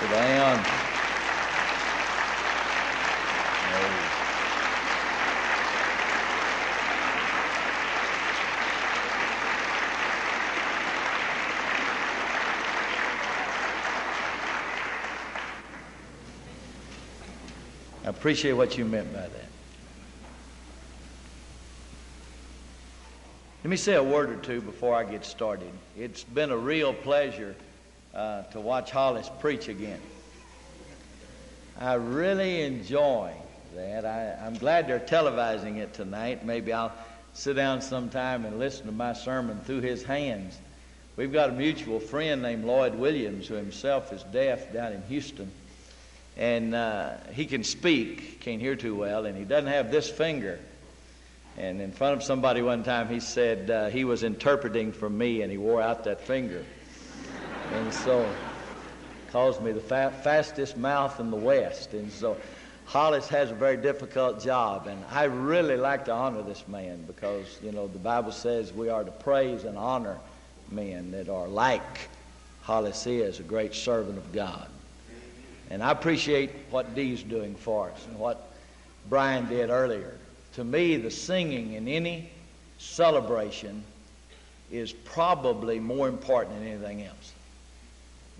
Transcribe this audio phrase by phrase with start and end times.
[0.00, 0.58] Sit down.
[18.02, 19.30] I appreciate what you meant by that.
[23.62, 25.70] Let me say a word or two before I get started.
[25.94, 27.54] It's been a real pleasure
[28.14, 30.00] uh, to watch Hollis preach again.
[31.78, 33.32] I really enjoy
[33.74, 34.04] that.
[34.04, 36.44] I, I'm glad they're televising it tonight.
[36.44, 36.92] Maybe I'll
[37.32, 40.58] sit down sometime and listen to my sermon through his hands.
[41.16, 45.50] We've got a mutual friend named Lloyd Williams who himself is deaf down in Houston.
[46.36, 50.58] And uh, he can speak, can't hear too well, and he doesn't have this finger.
[51.58, 55.42] And in front of somebody one time, he said uh, he was interpreting for me
[55.42, 56.64] and he wore out that finger.
[57.72, 58.34] And so,
[59.30, 61.94] calls me the fa- fastest mouth in the West.
[61.94, 62.36] And so,
[62.86, 64.88] Hollis has a very difficult job.
[64.88, 68.88] And I really like to honor this man because, you know, the Bible says we
[68.88, 70.18] are to praise and honor
[70.70, 72.08] men that are like
[72.62, 74.68] Hollis is, a great servant of God.
[75.70, 78.52] And I appreciate what Dee's doing for us and what
[79.08, 80.14] Brian did earlier.
[80.54, 82.30] To me, the singing in any
[82.78, 83.84] celebration
[84.72, 87.19] is probably more important than anything else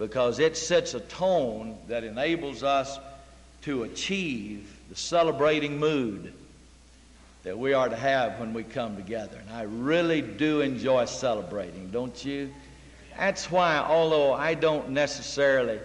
[0.00, 2.98] because it sets a tone that enables us
[3.60, 6.32] to achieve the celebrating mood
[7.42, 9.38] that we are to have when we come together.
[9.38, 12.50] And I really do enjoy celebrating, don't you?
[13.18, 15.78] That's why, although I don't necessarily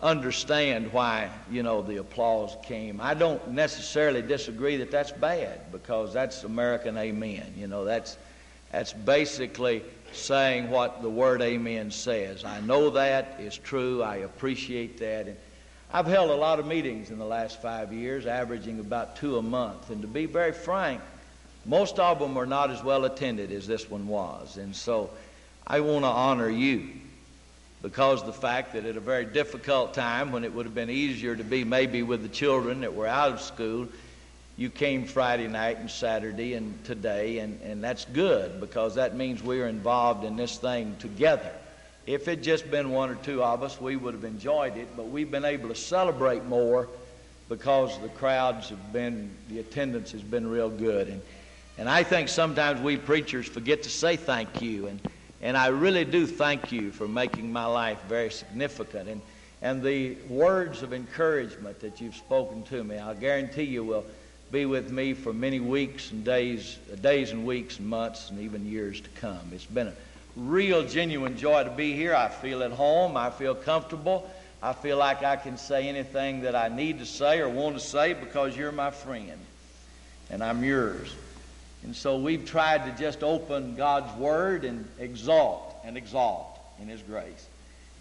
[0.00, 3.00] understand why, you know, the applause came.
[3.00, 7.54] I don't necessarily disagree that that's bad because that's American amen.
[7.56, 8.16] You know, that's,
[8.70, 9.82] that's basically
[10.16, 12.44] saying what the word amen says.
[12.44, 14.02] I know that is true.
[14.02, 15.26] I appreciate that.
[15.28, 15.36] And
[15.92, 19.42] I've held a lot of meetings in the last five years, averaging about two a
[19.42, 19.90] month.
[19.90, 21.00] And to be very frank,
[21.66, 24.56] most of them are not as well attended as this one was.
[24.56, 25.10] And so
[25.66, 26.88] I want to honor you
[27.82, 31.36] because the fact that at a very difficult time when it would have been easier
[31.36, 33.86] to be maybe with the children that were out of school,
[34.56, 39.42] you came Friday night and Saturday and today, and, and that's good because that means
[39.42, 41.50] we are involved in this thing together.
[42.06, 45.08] If it just been one or two of us, we would have enjoyed it, but
[45.08, 46.88] we've been able to celebrate more
[47.48, 51.08] because the crowds have been, the attendance has been real good.
[51.08, 51.22] And,
[51.76, 54.86] and I think sometimes we preachers forget to say thank you.
[54.86, 55.00] And,
[55.42, 59.08] and I really do thank you for making my life very significant.
[59.08, 59.20] And,
[59.62, 64.04] and the words of encouragement that you've spoken to me, I guarantee you will
[64.50, 68.66] be with me for many weeks and days, days and weeks and months and even
[68.66, 69.40] years to come.
[69.52, 69.94] It's been a
[70.36, 72.14] real, genuine joy to be here.
[72.14, 73.16] I feel at home.
[73.16, 74.30] I feel comfortable.
[74.62, 77.84] I feel like I can say anything that I need to say or want to
[77.84, 79.38] say because you're my friend
[80.30, 81.14] and I'm yours.
[81.82, 87.02] And so we've tried to just open God's Word and exalt and exalt in His
[87.02, 87.46] grace.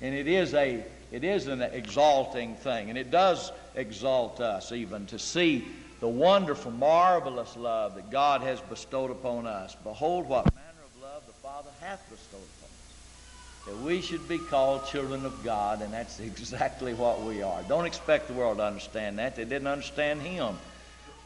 [0.02, 5.06] And it is a it is an exalting thing, and it does exalt us even
[5.08, 5.64] to see
[6.04, 9.78] the wonderful, marvelous love that God has bestowed upon us.
[9.86, 13.68] Behold, what manner of love the Father hath bestowed upon us.
[13.68, 17.64] That we should be called children of God, and that's exactly what we are.
[17.70, 19.38] Don't expect the world to understand that.
[19.38, 20.58] They didn't understand Him.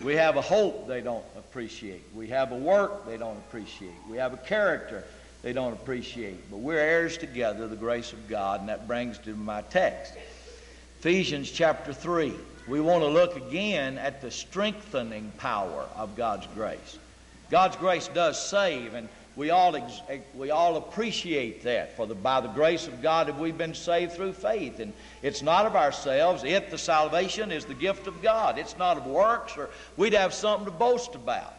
[0.04, 2.04] We have a hope they don't appreciate.
[2.14, 3.96] We have a work they don't appreciate.
[4.08, 5.04] We have a character
[5.42, 6.52] they don't appreciate.
[6.52, 10.14] But we're heirs together the grace of God, and that brings to my text.
[11.00, 12.36] Ephesians chapter 3.
[12.68, 16.98] We want to look again at the strengthening power of God's grace.
[17.50, 19.08] God's grace does save, and
[19.38, 21.96] we all, ex- eh, we all appreciate that.
[21.96, 24.80] For the, by the grace of God have we been saved through faith.
[24.80, 24.92] And
[25.22, 26.44] it's not of ourselves.
[26.44, 28.58] It, the salvation, is the gift of God.
[28.58, 31.54] It's not of works, or we'd have something to boast about.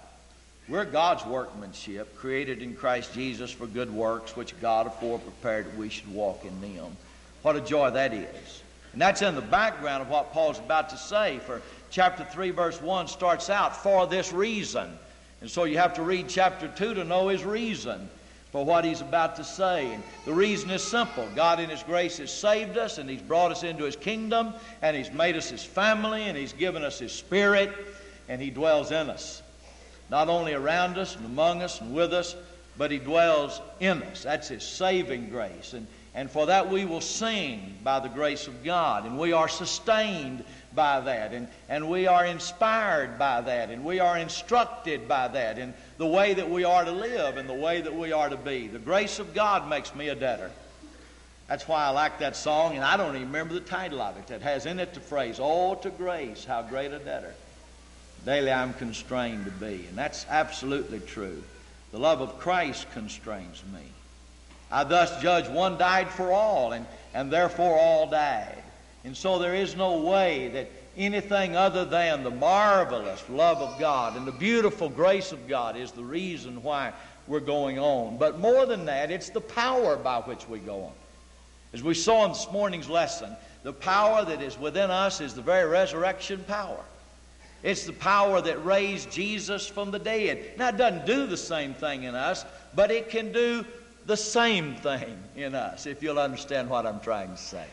[0.68, 5.78] We're God's workmanship, created in Christ Jesus for good works, which God afore prepared that
[5.78, 6.94] we should walk in them.
[7.40, 8.62] What a joy that is.
[8.98, 11.38] And that's in the background of what Paul's about to say.
[11.46, 14.90] For chapter 3, verse 1 starts out, for this reason.
[15.40, 18.10] And so you have to read chapter 2 to know his reason
[18.50, 19.94] for what he's about to say.
[19.94, 23.52] And the reason is simple God, in his grace, has saved us, and he's brought
[23.52, 24.52] us into his kingdom,
[24.82, 27.72] and he's made us his family, and he's given us his spirit,
[28.28, 29.42] and he dwells in us.
[30.10, 32.34] Not only around us and among us and with us,
[32.76, 34.24] but he dwells in us.
[34.24, 35.72] That's his saving grace.
[35.72, 35.86] And,
[36.18, 40.44] and for that we will sing by the grace of God, and we are sustained
[40.74, 45.60] by that, and, and we are inspired by that, and we are instructed by that
[45.60, 48.36] in the way that we are to live and the way that we are to
[48.36, 48.66] be.
[48.66, 50.50] The grace of God makes me a debtor.
[51.46, 54.26] That's why I like that song, and I don't even remember the title of it.
[54.26, 57.34] That has in it the phrase, Oh, to grace, how great a debtor.
[58.24, 59.86] Daily I'm constrained to be.
[59.88, 61.44] And that's absolutely true.
[61.92, 63.82] The love of Christ constrains me.
[64.70, 68.62] I thus judge one died for all, and, and therefore all died.
[69.04, 74.16] And so there is no way that anything other than the marvelous love of God
[74.16, 76.92] and the beautiful grace of God is the reason why
[77.26, 78.18] we're going on.
[78.18, 80.92] But more than that, it's the power by which we go on.
[81.72, 85.42] As we saw in this morning's lesson, the power that is within us is the
[85.42, 86.80] very resurrection power.
[87.62, 90.52] It's the power that raised Jesus from the dead.
[90.56, 92.44] Now, it doesn't do the same thing in us,
[92.74, 93.64] but it can do
[94.08, 97.66] the same thing in us, if you'll understand what I'm trying to say.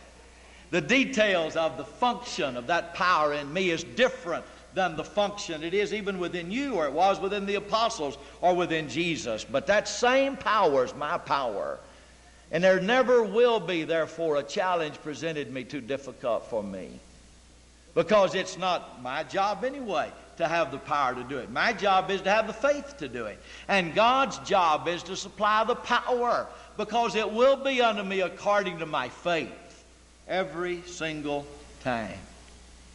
[0.69, 4.43] The details of the function of that power in me is different
[4.73, 8.53] than the function it is even within you, or it was within the apostles, or
[8.53, 9.45] within Jesus.
[9.45, 11.79] But that same power is my power.
[12.51, 16.89] And there never will be, therefore, a challenge presented me too difficult for me.
[17.93, 21.49] Because it's not my job anyway to have the power to do it.
[21.51, 23.39] My job is to have the faith to do it.
[23.67, 26.47] And God's job is to supply the power
[26.77, 29.83] because it will be unto me according to my faith
[30.27, 31.45] every single
[31.83, 32.17] time.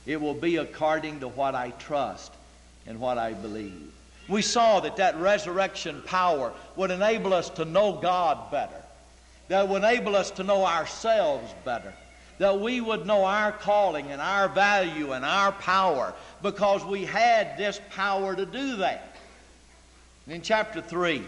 [0.07, 2.33] It will be according to what I trust
[2.87, 3.93] and what I believe.
[4.29, 8.83] We saw that that resurrection power would enable us to know God better
[9.51, 11.93] that would enable us to know ourselves better,
[12.41, 17.59] that we would know our calling and our value and our power because we had
[17.59, 19.15] this power to do that.
[20.27, 21.23] In chapter 3,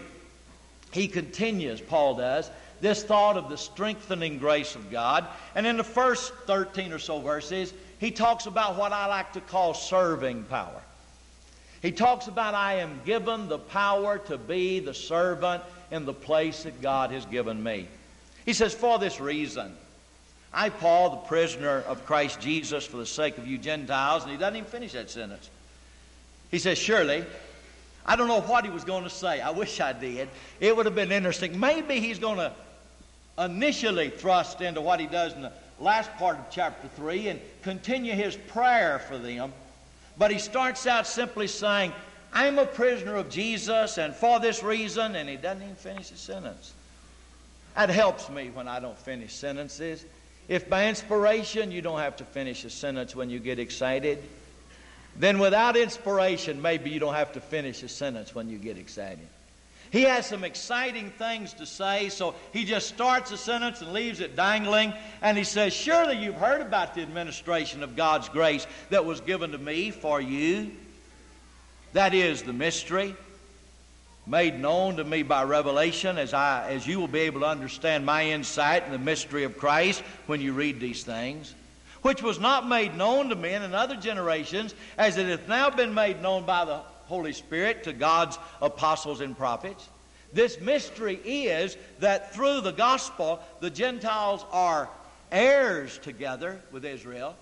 [0.91, 2.49] he continues, Paul does,
[2.81, 5.27] this thought of the strengthening grace of God.
[5.53, 9.41] And in the first 13 or so verses, he talks about what I like to
[9.41, 10.81] call serving power.
[11.83, 15.61] He talks about I am given the power to be the servant
[15.91, 17.87] in the place that God has given me.
[18.47, 19.77] He says, For this reason,
[20.53, 24.37] I, Paul, the prisoner of Christ Jesus, for the sake of you Gentiles, and he
[24.37, 25.49] doesn't even finish that sentence.
[26.51, 27.25] He says, Surely,
[28.05, 29.41] I don't know what he was going to say.
[29.41, 30.29] I wish I did.
[30.59, 31.59] It would have been interesting.
[31.59, 32.51] Maybe he's going to
[33.39, 38.13] initially thrust into what he does in the last part of chapter 3 and continue
[38.13, 39.53] his prayer for them.
[40.17, 41.91] But he starts out simply saying,
[42.31, 46.17] I'm a prisoner of Jesus, and for this reason, and he doesn't even finish the
[46.17, 46.73] sentence.
[47.75, 50.05] That helps me when I don't finish sentences.
[50.47, 54.21] If by inspiration you don't have to finish a sentence when you get excited,
[55.15, 59.27] then without inspiration, maybe you don't have to finish a sentence when you get excited.
[59.91, 64.21] He has some exciting things to say, so he just starts a sentence and leaves
[64.21, 64.91] it dangling.
[65.21, 69.51] And he says, Surely you've heard about the administration of God's grace that was given
[69.51, 70.71] to me for you.
[71.93, 73.15] That is the mystery
[74.25, 78.05] made known to me by revelation as I as you will be able to understand
[78.05, 81.53] my insight in the mystery of Christ when you read these things
[82.03, 85.93] which was not made known to men in other generations as it hath now been
[85.93, 86.77] made known by the
[87.07, 89.87] Holy Spirit to God's apostles and prophets.
[90.33, 94.89] This mystery is that through the gospel the Gentiles are
[95.31, 97.35] heirs together with Israel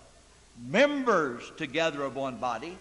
[0.68, 2.78] members together of one body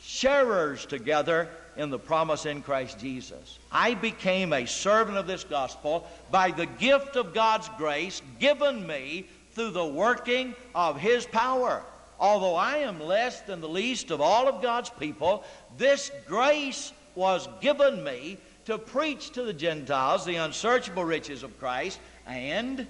[0.00, 3.58] sharers together in the promise in Christ Jesus.
[3.70, 9.26] I became a servant of this gospel by the gift of God's grace given me
[9.52, 11.82] through the working of His power.
[12.18, 15.44] Although I am less than the least of all of God's people,
[15.76, 21.98] this grace was given me to preach to the Gentiles the unsearchable riches of Christ
[22.26, 22.86] and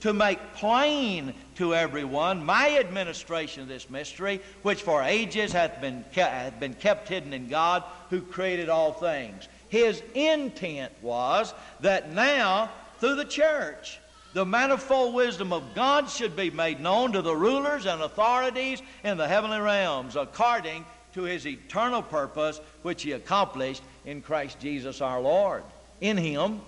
[0.00, 6.04] to make plain to everyone my administration of this mystery, which for ages hath been,
[6.12, 9.48] kept, hath been kept hidden in God who created all things.
[9.68, 13.98] His intent was that now, through the church,
[14.32, 19.16] the manifold wisdom of God should be made known to the rulers and authorities in
[19.16, 20.84] the heavenly realms according
[21.14, 25.62] to his eternal purpose, which he accomplished in Christ Jesus our Lord.
[26.02, 26.60] In him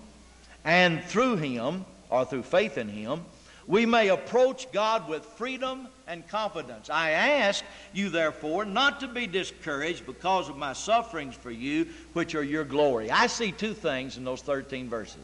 [0.65, 3.25] and through him or through faith in Him,
[3.67, 6.89] we may approach God with freedom and confidence.
[6.89, 7.63] I ask
[7.93, 12.65] you, therefore, not to be discouraged because of my sufferings for you, which are your
[12.65, 13.11] glory.
[13.11, 15.21] I see two things in those 13 verses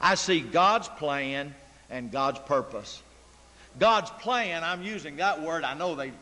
[0.00, 1.54] I see God's plan
[1.90, 3.02] and God's purpose.
[3.78, 6.12] God's plan, I'm using that word, I know they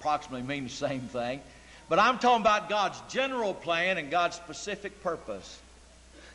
[0.00, 1.40] approximately mean the same thing,
[1.88, 5.60] but I'm talking about God's general plan and God's specific purpose.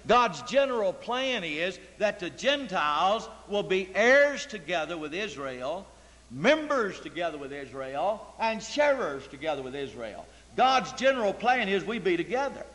[0.08, 5.86] God's general plan is that the Gentiles will be heirs together with Israel,
[6.32, 10.26] members together with Israel, and sharers together with Israel.
[10.56, 12.66] God's general plan is we be together.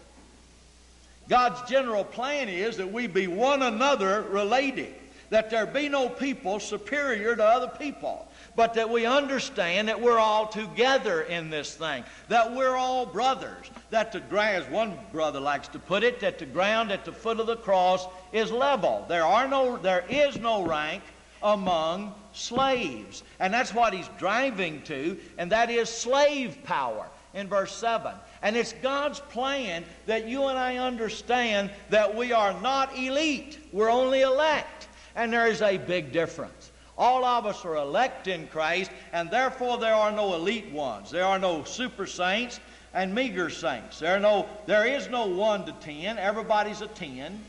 [1.29, 4.95] God's general plan is that we be one another related.
[5.33, 10.19] that there be no people superior to other people, but that we understand that we're
[10.19, 15.41] all together in this thing, that we're all brothers, that the ground, as one brother
[15.41, 19.05] likes to put it, that the ground at the foot of the cross is level.
[19.09, 21.03] There are no, there is no rank
[21.43, 23.23] among slaves.
[23.41, 28.13] And that's what he's driving to, and that is slave power in verse 7.
[28.43, 33.91] And it's God's plan that you and I understand that we are not elite, we're
[33.91, 34.89] only elect.
[35.15, 36.62] And there is a big difference.
[37.03, 41.11] All of us are elect in Christ, and therefore there are no elite ones.
[41.11, 42.61] There are no super saints
[42.95, 43.99] and meager saints.
[43.99, 46.17] There, are no, there is no 1 to 10.
[46.17, 47.41] Everybody's a 10.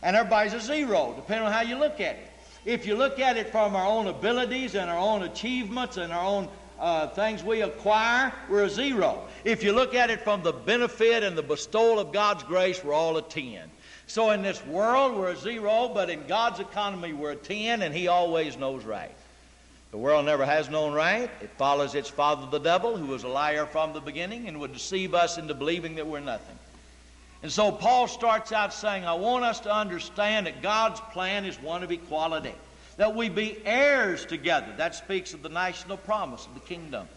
[0.00, 2.30] And everybody's a zero, depending on how you look at it.
[2.64, 6.24] If you look at it from our own abilities and our own achievements and our
[6.24, 6.48] own
[6.82, 9.22] uh, things we acquire, we're a zero.
[9.44, 12.92] If you look at it from the benefit and the bestowal of God's grace, we're
[12.92, 13.70] all a 10.
[14.08, 17.94] So in this world, we're a zero, but in God's economy, we're a 10, and
[17.94, 19.14] He always knows right.
[19.92, 21.30] The world never has known right.
[21.40, 24.72] It follows its father, the devil, who was a liar from the beginning and would
[24.72, 26.58] deceive us into believing that we're nothing.
[27.44, 31.60] And so Paul starts out saying, I want us to understand that God's plan is
[31.60, 32.54] one of equality,
[32.96, 34.72] that we be heirs together.
[34.76, 37.08] That speaks of the national promise of the kingdom.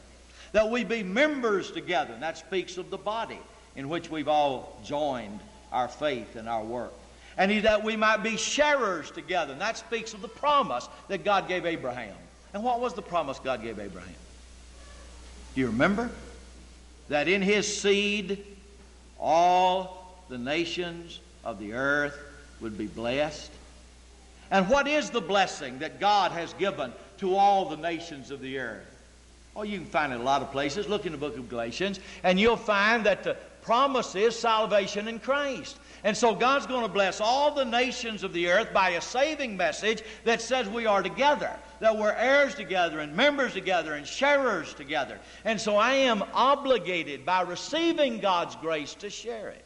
[0.52, 2.14] That we be members together.
[2.14, 3.40] And that speaks of the body
[3.76, 5.40] in which we've all joined
[5.72, 6.94] our faith and our work.
[7.38, 9.52] And he, that we might be sharers together.
[9.52, 12.16] And that speaks of the promise that God gave Abraham.
[12.54, 14.16] And what was the promise God gave Abraham?
[15.54, 16.10] Do you remember?
[17.10, 18.44] That in his seed
[19.20, 22.18] all the nations of the earth
[22.62, 23.52] would be blessed.
[24.52, 28.60] And what is the blessing that God has given to all the nations of the
[28.60, 28.92] earth?
[29.56, 30.88] Well, you can find it a lot of places.
[30.88, 35.20] Look in the book of Galatians, and you'll find that the promise is salvation in
[35.20, 35.78] Christ.
[36.04, 39.58] And so God's going to bless all the nations of the earth by a saving
[39.58, 44.74] message that says we are together, that we're heirs together and members together and sharers
[44.76, 45.18] together.
[45.46, 49.66] And so I am obligated by receiving God's grace to share it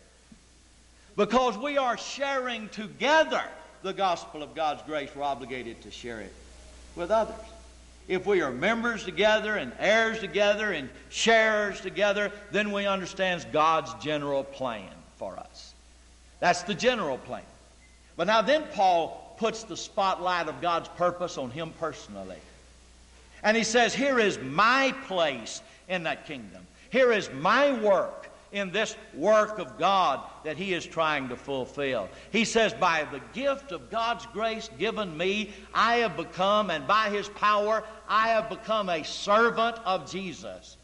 [1.17, 3.43] because we are sharing together
[3.81, 6.33] the gospel of God's grace, we're obligated to share it
[6.95, 7.35] with others.
[8.07, 13.93] If we are members together and heirs together and sharers together, then we understand God's
[14.03, 15.73] general plan for us.
[16.39, 17.43] That's the general plan.
[18.17, 22.39] But now then Paul puts the spotlight of God's purpose on him personally.
[23.43, 26.65] And he says, Here is my place in that kingdom.
[26.89, 32.09] Here is my work in this work of God that he is trying to fulfill.
[32.31, 37.09] He says, By the gift of God's grace given me, I have become, and by
[37.09, 40.77] his power, I have become a servant of Jesus.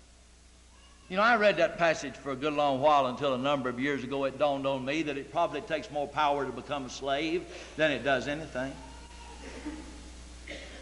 [1.09, 3.79] You know, I read that passage for a good long while until a number of
[3.79, 6.89] years ago it dawned on me that it probably takes more power to become a
[6.89, 7.45] slave
[7.77, 8.71] than it does anything.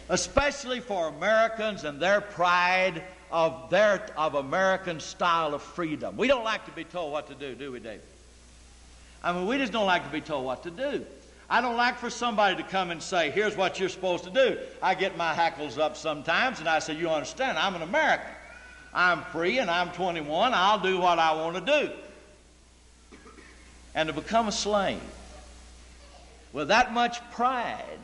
[0.08, 3.02] Especially for Americans and their pride
[3.34, 6.16] of their of American style of freedom.
[6.16, 8.00] We don't like to be told what to do, do we, David?
[9.24, 11.04] I mean, we just don't like to be told what to do.
[11.50, 14.58] I don't like for somebody to come and say, here's what you're supposed to do.
[14.80, 18.30] I get my hackles up sometimes and I say, you understand, I'm an American.
[18.94, 20.52] I'm free and I'm 21.
[20.54, 23.18] I'll do what I want to do.
[23.96, 25.00] And to become a slave
[26.52, 27.98] with that much pride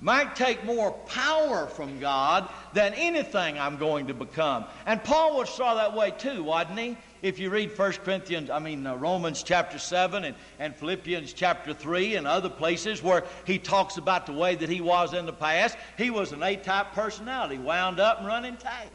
[0.00, 4.64] might take more power from God than anything I'm going to become.
[4.86, 6.96] And Paul was saw that way too, wasn't he?
[7.20, 11.74] If you read 1 Corinthians, I mean uh, Romans chapter 7 and, and Philippians chapter
[11.74, 15.32] 3 and other places where he talks about the way that he was in the
[15.32, 18.90] past, he was an A-type personality, wound up and running tight.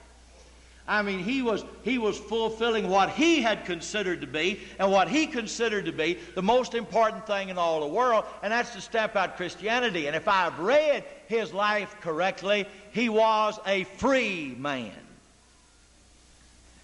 [0.88, 5.08] I mean, he was, he was fulfilling what he had considered to be and what
[5.08, 8.82] he considered to be the most important thing in all the world, and that's to
[8.82, 10.08] step out Christianity.
[10.08, 14.92] And if I've read his life correctly, he was a free man.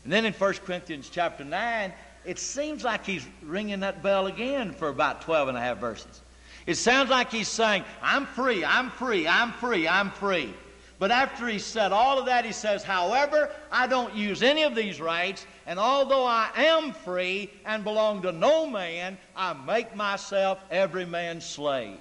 [0.06, 1.91] And then in 1 Corinthians chapter 9,
[2.24, 6.22] it seems like he's ringing that bell again for about 12 and a half verses.
[6.65, 10.53] It sounds like he's saying, I'm free, I'm free, I'm free, I'm free.
[11.00, 14.75] But after he said all of that, he says, However, I don't use any of
[14.75, 20.60] these rights, and although I am free and belong to no man, I make myself
[20.70, 22.00] every man's slave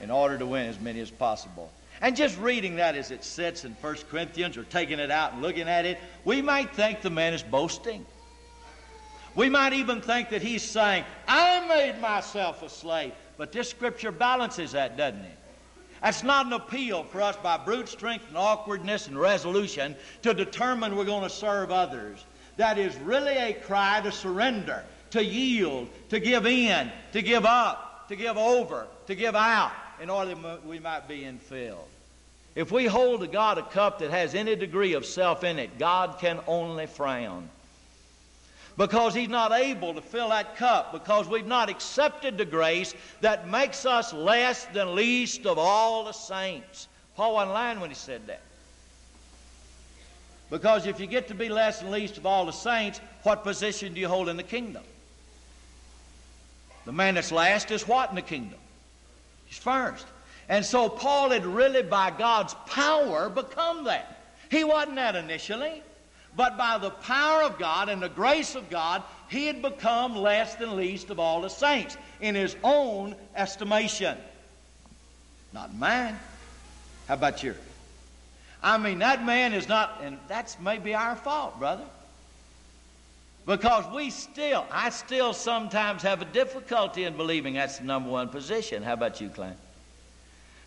[0.00, 1.70] in order to win as many as possible.
[2.00, 5.42] And just reading that as it sits in 1 Corinthians or taking it out and
[5.42, 8.06] looking at it, we might think the man is boasting.
[9.34, 13.12] We might even think that he's saying, I made myself a slave.
[13.36, 15.37] But this scripture balances that, doesn't it?
[16.02, 20.96] That's not an appeal for us by brute strength and awkwardness and resolution to determine
[20.96, 22.24] we're going to serve others.
[22.56, 28.08] That is really a cry to surrender, to yield, to give in, to give up,
[28.08, 31.86] to give over, to give out, in order that we might be infilled.
[32.54, 35.78] If we hold to God a cup that has any degree of self in it,
[35.78, 37.48] God can only frown.
[38.78, 43.48] Because He's not able to fill that cup, because we've not accepted the grace that
[43.48, 46.86] makes us less than least of all the saints.
[47.16, 48.40] Paul wasn't lying when he said that.
[50.48, 53.92] Because if you get to be less than least of all the saints, what position
[53.92, 54.84] do you hold in the kingdom?
[56.84, 58.60] The man that's last is what in the kingdom?
[59.46, 60.06] He's first.
[60.48, 64.20] And so Paul had really, by God's power, become that.
[64.50, 65.82] He wasn't that initially,
[66.36, 70.54] but by the power of God and the grace of God, he had become less
[70.54, 74.16] than least of all the saints in his own estimation.
[75.52, 76.18] Not mine.
[77.06, 77.56] How about yours?
[78.62, 81.84] I mean, that man is not, and that's maybe our fault, brother.
[83.46, 88.28] Because we still, I still sometimes have a difficulty in believing that's the number one
[88.28, 88.82] position.
[88.82, 89.56] How about you, Clint?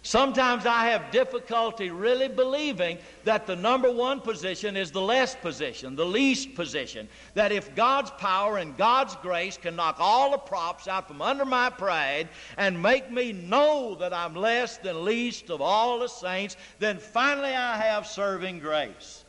[0.03, 5.96] Sometimes I have difficulty really believing that the number one position is the less position,
[5.96, 7.08] the least position.
[7.36, 11.46] That if God's power and God's grace can knock all the props out from under
[11.46, 16.58] my pride and make me know that I'm less than least of all the saints,
[16.79, 19.24] then finally I have serving grace.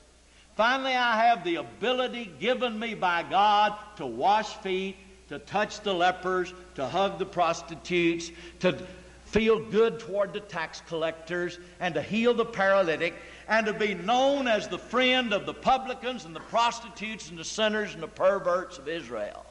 [0.56, 4.96] Finally I have the ability given me by God to wash feet,
[5.28, 8.86] to touch the lepers, to hug the prostitutes, to
[9.32, 13.14] feel good toward the tax collectors, and to heal the paralytic,
[13.48, 17.44] and to be known as the friend of the publicans and the prostitutes and the
[17.44, 19.44] sinners and the perverts of Israel,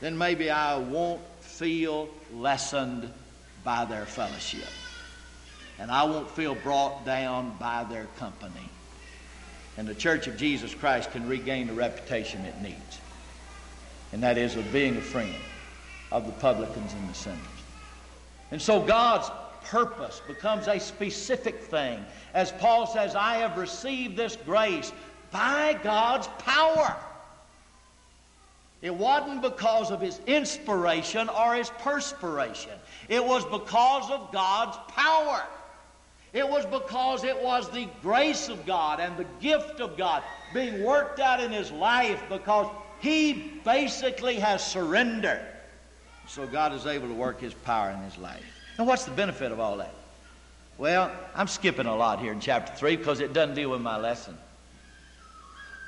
[0.00, 3.10] then maybe I won't feel lessened
[3.64, 4.68] by their fellowship.
[5.80, 8.70] And I won't feel brought down by their company.
[9.76, 13.00] And the Church of Jesus Christ can regain the reputation it needs.
[14.12, 15.34] And that is of being a friend
[16.12, 17.57] of the publicans and the sinners.
[18.50, 19.30] And so God's
[19.64, 22.04] purpose becomes a specific thing.
[22.34, 24.92] As Paul says, I have received this grace
[25.30, 26.96] by God's power.
[28.80, 32.72] It wasn't because of his inspiration or his perspiration.
[33.08, 35.42] It was because of God's power.
[36.32, 40.22] It was because it was the grace of God and the gift of God
[40.54, 42.66] being worked out in his life because
[43.00, 45.44] he basically has surrendered.
[46.28, 48.44] So God is able to work His power in His life.
[48.76, 49.94] And what's the benefit of all that?
[50.76, 53.98] Well, I'm skipping a lot here in chapter 3 because it doesn't deal with my
[53.98, 54.36] lesson.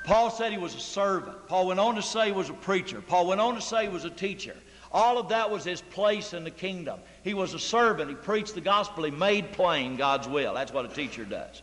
[0.03, 1.47] Paul said he was a servant.
[1.47, 3.01] Paul went on to say he was a preacher.
[3.01, 4.55] Paul went on to say he was a teacher.
[4.91, 6.99] All of that was his place in the kingdom.
[7.23, 8.09] He was a servant.
[8.09, 9.03] He preached the gospel.
[9.03, 10.53] He made plain God's will.
[10.53, 11.61] That's what a teacher does.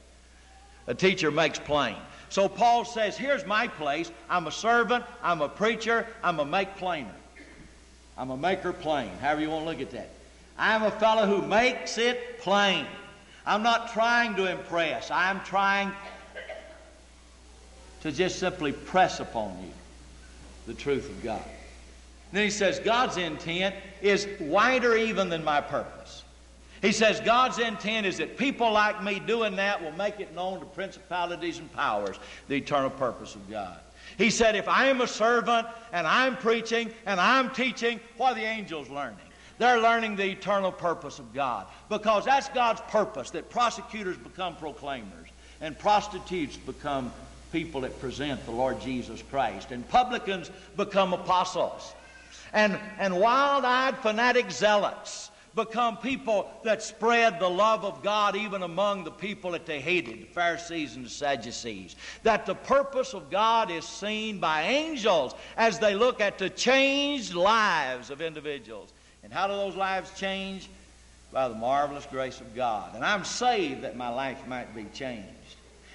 [0.86, 1.96] A teacher makes plain.
[2.30, 4.10] So Paul says, Here's my place.
[4.30, 5.04] I'm a servant.
[5.22, 6.06] I'm a preacher.
[6.22, 7.14] I'm a make plainer.
[8.18, 10.10] I'm a maker plain, however you want to look at that.
[10.58, 12.84] I'm a fellow who makes it plain.
[13.46, 15.08] I'm not trying to impress.
[15.10, 15.92] I'm trying
[18.02, 19.70] to just simply press upon you
[20.66, 21.44] the truth of God.
[21.44, 26.24] And then he says, God's intent is wider even than my purpose.
[26.82, 30.60] He says, God's intent is that people like me doing that will make it known
[30.60, 32.16] to principalities and powers
[32.48, 33.78] the eternal purpose of God.
[34.18, 38.34] He said, If I am a servant and I'm preaching and I'm teaching, what are
[38.34, 39.20] the angels learning?
[39.58, 45.28] They're learning the eternal purpose of God because that's God's purpose that prosecutors become proclaimers
[45.60, 47.12] and prostitutes become
[47.50, 51.94] people that present the Lord Jesus Christ and publicans become apostles
[52.52, 58.62] and, and wild eyed fanatic zealots become people that spread the love of God even
[58.62, 61.96] among the people that they hated, the Pharisees and the Sadducees.
[62.22, 67.34] That the purpose of God is seen by angels as they look at the changed
[67.34, 68.92] lives of individuals.
[69.24, 70.68] And how do those lives change?
[71.32, 72.94] By the marvelous grace of God.
[72.94, 75.26] And I'm saved that my life might be changed.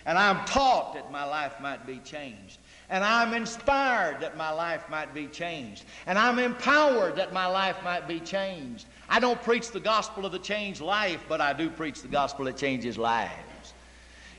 [0.06, 2.58] And I'm taught that my life might be changed.
[2.94, 5.84] And I'm inspired that my life might be changed.
[6.06, 8.86] And I'm empowered that my life might be changed.
[9.10, 12.46] I don't preach the gospel of the changed life, but I do preach the gospel
[12.46, 13.74] that changes lives.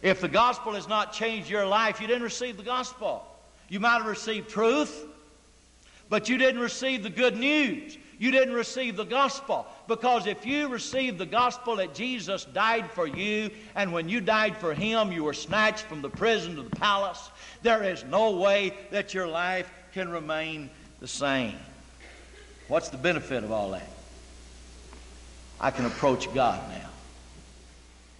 [0.02, 3.26] If the gospel has not changed your life, you didn't receive the gospel.
[3.68, 5.04] You might have received truth,
[6.08, 7.98] but you didn't receive the good news.
[8.18, 9.66] You didn't receive the gospel.
[9.88, 14.56] Because if you received the gospel that Jesus died for you, and when you died
[14.56, 17.30] for him, you were snatched from the prison to the palace,
[17.64, 21.57] there is no way that your life can remain the same.
[22.68, 23.88] What's the benefit of all that?
[25.61, 26.90] I can approach God now.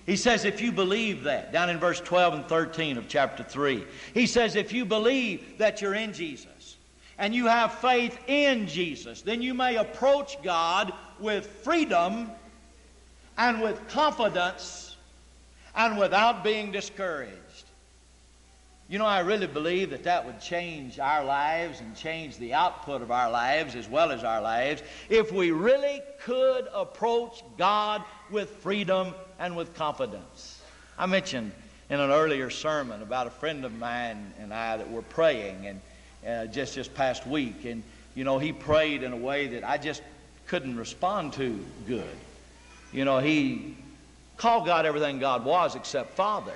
[0.07, 3.85] He says, if you believe that, down in verse 12 and 13 of chapter 3,
[4.12, 6.76] he says, if you believe that you're in Jesus,
[7.18, 12.30] and you have faith in Jesus, then you may approach God with freedom
[13.38, 14.96] and with confidence
[15.76, 17.33] and without being discouraged.
[18.94, 23.02] You know, I really believe that that would change our lives and change the output
[23.02, 28.50] of our lives as well as our lives if we really could approach God with
[28.50, 30.62] freedom and with confidence.
[30.96, 31.50] I mentioned
[31.90, 35.80] in an earlier sermon about a friend of mine and I that were praying and
[36.24, 37.83] uh, just this past week and
[38.14, 40.02] you know he prayed in a way that I just
[40.46, 42.16] couldn't respond to good.
[42.92, 43.76] You know, he
[44.37, 46.54] called God everything God was except Father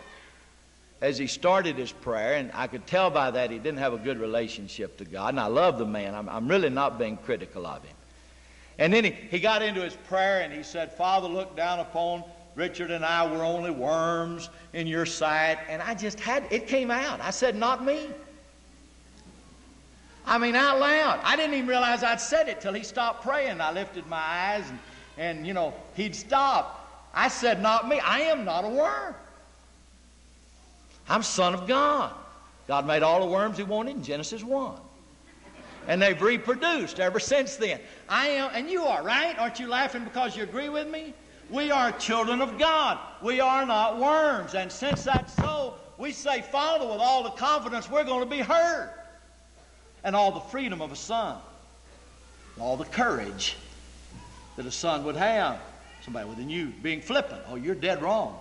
[1.01, 3.99] as he started his prayer, and I could tell by that he didn't have a
[3.99, 5.31] good relationship to God.
[5.31, 6.15] And I love the man.
[6.15, 7.95] I'm, I'm really not being critical of him.
[8.79, 12.25] And then he, he got into his prayer and he said, Father, look down upon
[12.55, 15.59] Richard and I were only worms in your sight.
[15.69, 17.21] And I just had, it came out.
[17.21, 18.09] I said, Not me.
[20.27, 21.21] I mean, out loud.
[21.25, 23.61] I didn't even realize I'd said it till he stopped praying.
[23.61, 24.79] I lifted my eyes and,
[25.17, 27.09] and you know, he'd stop.
[27.15, 28.01] I said, Not me.
[28.01, 29.15] I am not a worm.
[31.09, 32.13] I'm son of God.
[32.67, 34.75] God made all the worms he wanted in Genesis 1.
[35.87, 37.81] And they've reproduced ever since then.
[38.09, 39.39] I am, and you are, right?
[39.39, 41.15] Aren't you laughing because you agree with me?
[41.51, 42.99] We are children of God.
[43.23, 44.55] We are not worms.
[44.55, 48.41] And since that's so, we say, Father, with all the confidence we're going to be
[48.41, 48.91] heard.
[50.05, 51.39] And all the freedom of a son.
[52.61, 53.57] All the courage
[54.57, 55.59] that a son would have.
[56.03, 57.41] Somebody within you being flippant.
[57.49, 58.39] Oh, you're dead wrong.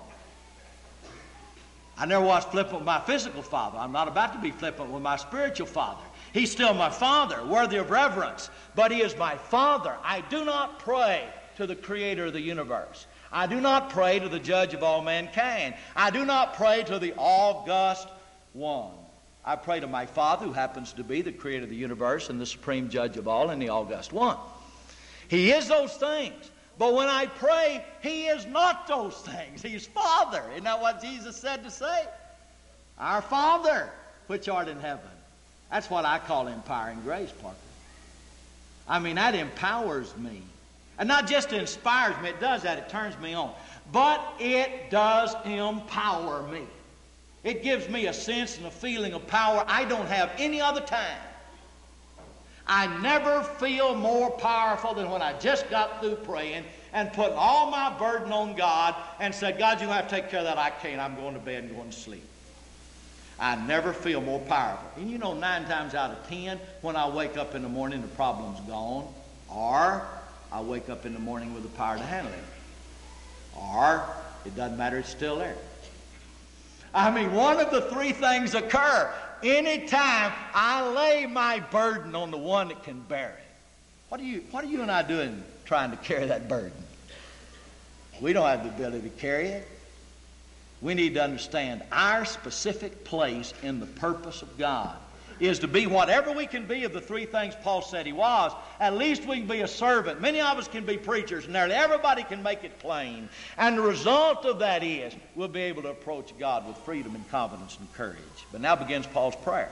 [1.97, 3.79] I never was flippant with my physical father.
[3.79, 6.03] I'm not about to be flippant with my spiritual father.
[6.31, 9.95] He's still my father, worthy of reverence, but he is my father.
[10.03, 13.07] I do not pray to the creator of the universe.
[13.31, 15.73] I do not pray to the judge of all mankind.
[15.95, 18.07] I do not pray to the august
[18.53, 18.93] one.
[19.43, 22.39] I pray to my Father, who happens to be the creator of the universe and
[22.39, 24.37] the supreme judge of all and the august one.
[25.29, 26.51] He is those things.
[26.77, 29.61] But when I pray, He is not those things.
[29.61, 30.43] He's Father.
[30.51, 32.05] Isn't that what Jesus said to say?
[32.99, 33.89] Our Father,
[34.27, 35.09] which art in heaven.
[35.71, 37.57] That's what I call empowering grace, Parker.
[38.87, 40.41] I mean, that empowers me.
[40.97, 43.53] And not just inspires me, it does that, it turns me on.
[43.91, 46.63] But it does empower me.
[47.43, 50.81] It gives me a sense and a feeling of power I don't have any other
[50.81, 51.17] time.
[52.67, 57.71] I never feel more powerful than when I just got through praying and putting all
[57.71, 60.57] my burden on God and said, God, you have to take care of that.
[60.57, 60.99] I can't.
[60.99, 62.25] I'm going to bed and going to sleep.
[63.39, 64.89] I never feel more powerful.
[64.97, 68.01] And you know, nine times out of ten, when I wake up in the morning,
[68.01, 69.07] the problem's gone.
[69.49, 70.05] Or
[70.51, 72.39] I wake up in the morning with the power to handle it.
[73.55, 74.03] Or
[74.45, 75.55] it doesn't matter, it's still there.
[76.93, 82.37] I mean, one of the three things occur anytime I lay my burden on the
[82.37, 83.43] one that can bear it.
[84.09, 86.71] What are you, what are you and I doing trying to carry that burden?
[88.21, 89.67] We don't have the ability to carry it.
[90.81, 94.97] We need to understand our specific place in the purpose of God
[95.39, 98.51] is to be whatever we can be of the three things Paul said he was.
[98.79, 100.21] At least we can be a servant.
[100.21, 103.29] Many of us can be preachers, nearly everybody can make it plain.
[103.57, 107.29] And the result of that is we'll be able to approach God with freedom and
[107.29, 108.17] confidence and courage.
[108.51, 109.71] But now begins Paul's prayer.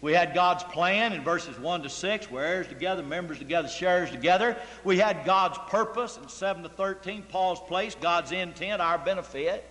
[0.00, 4.10] We had God's plan in verses 1 to 6, where heirs together, members together, sharers
[4.10, 4.56] together.
[4.84, 9.68] We had God's purpose in 7 to 13, Paul's place, God's intent, our benefit.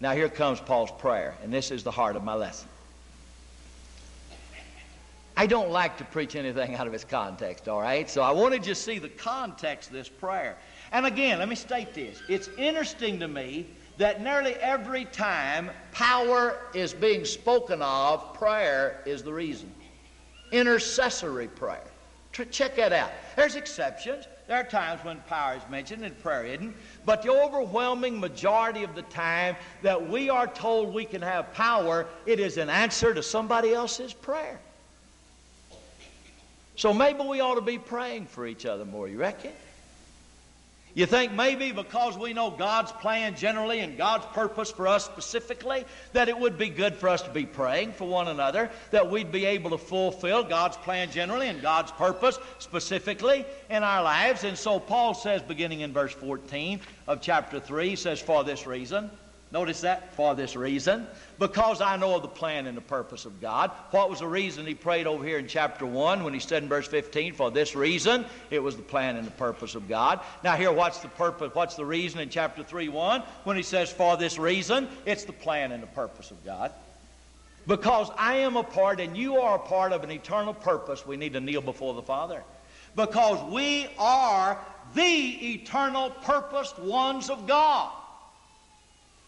[0.00, 2.68] Now here comes Paul's prayer, and this is the heart of my lesson.
[5.38, 8.10] I don't like to preach anything out of its context, all right?
[8.10, 10.58] So I wanted you to see the context of this prayer.
[10.90, 12.20] And again, let me state this.
[12.28, 19.22] It's interesting to me that nearly every time power is being spoken of, prayer is
[19.22, 19.72] the reason.
[20.50, 21.86] Intercessory prayer.
[22.32, 23.12] Check that out.
[23.36, 24.26] There's exceptions.
[24.48, 26.74] There are times when power is mentioned and prayer isn't.
[27.04, 32.08] But the overwhelming majority of the time that we are told we can have power,
[32.26, 34.58] it is an answer to somebody else's prayer.
[36.78, 39.50] So maybe we ought to be praying for each other more, you reckon?
[40.94, 45.84] You think maybe because we know God's plan generally and God's purpose for us specifically,
[46.12, 49.32] that it would be good for us to be praying for one another, that we'd
[49.32, 54.44] be able to fulfill God's plan generally and God's purpose specifically in our lives.
[54.44, 58.68] And so Paul says, beginning in verse 14 of chapter 3, he says, For this
[58.68, 59.10] reason,
[59.50, 60.14] Notice that?
[60.14, 61.06] For this reason.
[61.38, 63.70] Because I know of the plan and the purpose of God.
[63.92, 66.68] What was the reason he prayed over here in chapter 1 when he said in
[66.68, 68.24] verse 15, For this reason?
[68.50, 70.20] It was the plan and the purpose of God.
[70.42, 71.54] Now, here, what's the purpose?
[71.54, 74.88] What's the reason in chapter 3 1 when he says, For this reason?
[75.06, 76.72] It's the plan and the purpose of God.
[77.68, 81.16] Because I am a part and you are a part of an eternal purpose, we
[81.16, 82.42] need to kneel before the Father.
[82.96, 84.58] Because we are
[84.94, 87.92] the eternal purposed ones of God.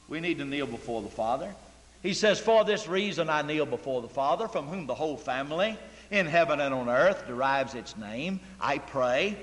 [0.09, 1.55] We need to kneel before the Father.
[2.03, 5.79] He says, For this reason I kneel before the Father, from whom the whole family
[6.11, 8.41] in heaven and on earth derives its name.
[8.61, 9.37] I pray.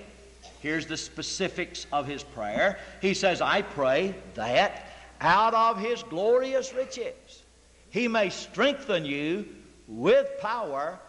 [0.60, 2.80] Here's the specifics of his prayer.
[3.02, 4.88] He says, I pray that
[5.22, 7.44] out of his glorious riches
[7.90, 9.48] he may strengthen you
[9.88, 11.00] with power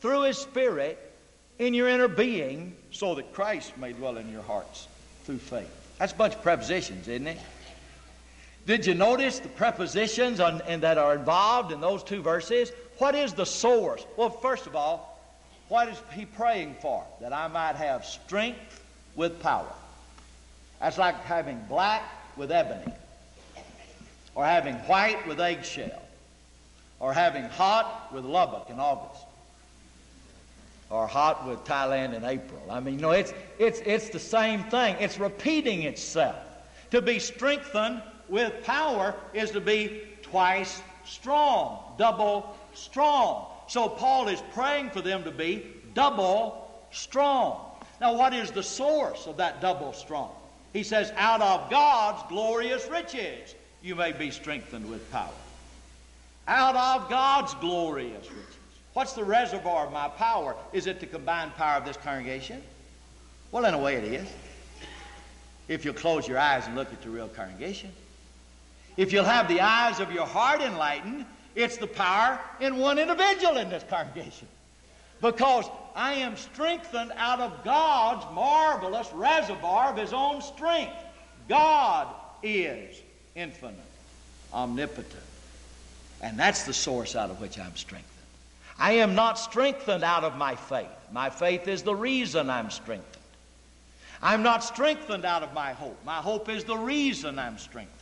[0.00, 0.98] through his Spirit
[1.58, 4.88] in your inner being so that Christ may dwell in your hearts
[5.24, 5.70] through faith.
[5.98, 7.38] That's a bunch of prepositions, isn't it?
[8.66, 12.72] Did you notice the prepositions on, and that are involved in those two verses?
[12.98, 14.04] What is the source?
[14.16, 15.18] Well, first of all,
[15.68, 17.04] what is he praying for?
[17.20, 18.84] That I might have strength
[19.16, 19.72] with power.
[20.80, 22.02] That's like having black
[22.36, 22.92] with ebony,
[24.34, 26.02] or having white with eggshell,
[26.98, 29.24] or having hot with Lubbock in August,
[30.90, 32.62] or hot with Thailand in April.
[32.70, 34.96] I mean, you know, it's, it's, it's the same thing.
[35.00, 36.36] It's repeating itself.
[36.90, 43.46] To be strengthened with power is to be twice strong, double strong.
[43.68, 47.66] So Paul is praying for them to be double strong.
[48.00, 50.30] Now, what is the source of that double strong?
[50.72, 55.28] He says, out of God's glorious riches you may be strengthened with power.
[56.46, 58.56] Out of God's glorious riches.
[58.92, 60.56] What's the reservoir of my power?
[60.72, 62.62] Is it the combined power of this congregation?
[63.52, 64.28] Well, in a way, it is.
[65.68, 67.90] If you'll close your eyes and look at the real congregation.
[69.00, 73.56] If you'll have the eyes of your heart enlightened, it's the power in one individual
[73.56, 74.46] in this congregation.
[75.22, 75.64] Because
[75.96, 80.92] I am strengthened out of God's marvelous reservoir of His own strength.
[81.48, 82.08] God
[82.42, 83.00] is
[83.34, 83.80] infinite,
[84.52, 85.14] omnipotent.
[86.20, 88.06] And that's the source out of which I'm strengthened.
[88.78, 90.88] I am not strengthened out of my faith.
[91.10, 93.24] My faith is the reason I'm strengthened.
[94.20, 95.98] I'm not strengthened out of my hope.
[96.04, 97.99] My hope is the reason I'm strengthened.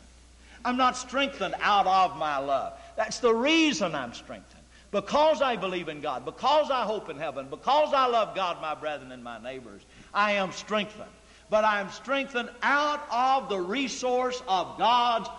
[0.65, 2.73] I'm not strengthened out of my love.
[2.95, 4.59] That's the reason I'm strengthened.
[4.91, 8.73] Because I believe in God, because I hope in heaven, because I love God, my
[8.73, 11.09] brethren, and my neighbors, I am strengthened.
[11.51, 15.29] But I am strengthened out of the resource of God's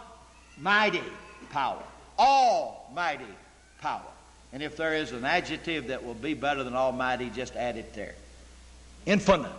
[0.59, 1.03] mighty
[1.51, 1.83] power,
[2.19, 3.25] almighty
[3.81, 4.03] power.
[4.53, 7.95] And if there is an adjective that will be better than almighty, just add it
[7.95, 8.15] there.
[9.07, 9.51] Infinite,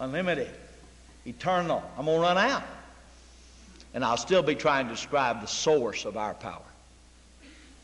[0.00, 0.50] unlimited,
[1.26, 1.82] eternal.
[1.98, 2.62] I'm going to run out.
[3.94, 6.60] And I'll still be trying to describe the source of our power.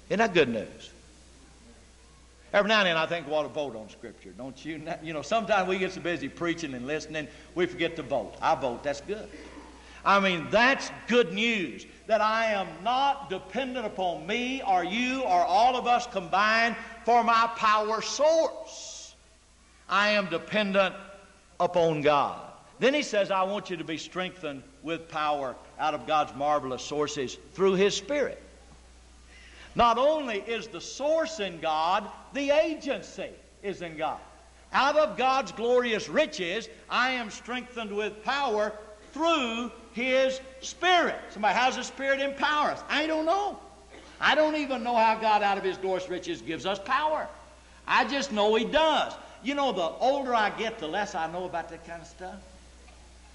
[0.08, 0.90] Isn't that good news?
[2.52, 4.82] Every now and then I think we ought to vote on Scripture, don't you?
[5.04, 8.34] You know, sometimes we get so busy preaching and listening, we forget to vote.
[8.42, 9.28] I vote, that's good.
[10.04, 15.44] I mean, that's good news that I am not dependent upon me or you or
[15.44, 19.14] all of us combined for my power source.
[19.88, 20.94] I am dependent
[21.60, 22.40] upon God.
[22.80, 26.82] Then he says, I want you to be strengthened with power out of God's marvelous
[26.82, 28.40] sources through His Spirit.
[29.74, 33.30] Not only is the source in God, the agency
[33.62, 34.18] is in God.
[34.72, 38.72] Out of God's glorious riches, I am strengthened with power
[39.12, 41.16] through His Spirit.
[41.30, 42.82] Somebody, how's the Spirit empower us?
[42.88, 43.58] I don't know.
[44.20, 47.26] I don't even know how God, out of His glorious riches, gives us power.
[47.86, 49.14] I just know He does.
[49.42, 52.36] You know, the older I get, the less I know about that kind of stuff.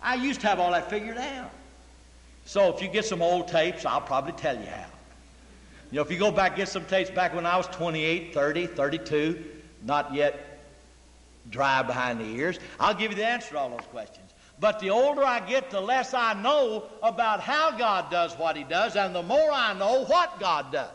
[0.01, 1.49] I used to have all that figured out.
[2.45, 4.85] So if you get some old tapes, I'll probably tell you how.
[5.91, 8.67] You know, if you go back get some tapes back when I was 28, 30,
[8.67, 9.43] 32,
[9.83, 10.59] not yet
[11.49, 14.31] dry behind the ears, I'll give you the answer to all those questions.
[14.59, 18.63] But the older I get, the less I know about how God does what He
[18.63, 20.91] does, and the more I know what God does.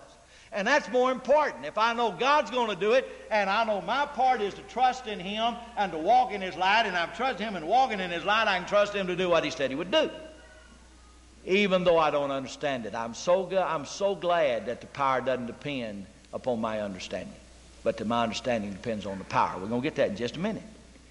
[0.53, 1.67] And that's more important.
[1.67, 4.63] If I know God's going to do it, and I know my part is to
[4.63, 8.01] trust in Him and to walk in His light, and I'm trusting Him and walking
[8.01, 10.11] in His light, I can trust Him to do what He said He would do
[11.45, 12.95] even though I don't understand it.
[12.95, 17.35] I'm so, I'm so glad that the power doesn't depend upon my understanding,
[17.83, 19.59] but that my understanding depends on the power.
[19.59, 20.63] We're going to get that in just a minute.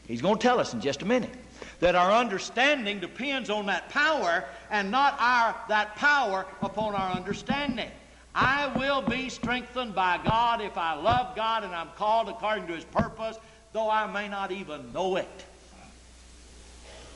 [0.08, 1.34] He's going to tell us in just a minute
[1.80, 7.90] that our understanding depends on that power and not our that power upon our understanding.
[8.34, 12.74] I will be strengthened by God if I love God and I'm called according to
[12.74, 13.38] his purpose,
[13.74, 15.28] though I may not even know it.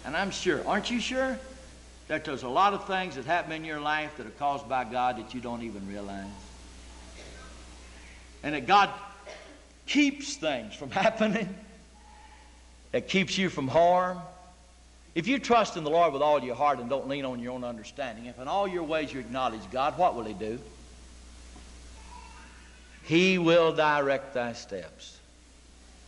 [0.05, 1.39] And I'm sure, aren't you sure?
[2.07, 4.83] That there's a lot of things that happen in your life that are caused by
[4.83, 6.25] God that you don't even realize.
[8.43, 8.89] And that God
[9.85, 11.55] keeps things from happening,
[12.91, 14.19] that keeps you from harm.
[15.15, 17.53] If you trust in the Lord with all your heart and don't lean on your
[17.53, 20.59] own understanding, if in all your ways you acknowledge God, what will He do?
[23.03, 25.19] He will direct thy steps.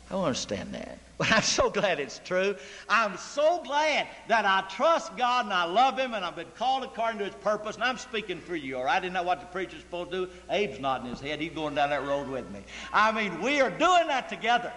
[0.09, 0.99] I don't understand that.
[1.17, 2.57] But I'm so glad it's true.
[2.89, 6.83] I'm so glad that I trust God and I love Him and I've been called
[6.83, 7.75] according to His purpose.
[7.75, 9.01] And I'm speaking for you, all right?
[9.01, 10.31] Isn't that what the preacher's supposed to do?
[10.49, 11.39] Abe's nodding his head.
[11.39, 12.59] He's going down that road with me.
[12.91, 14.73] I mean, we are doing that together.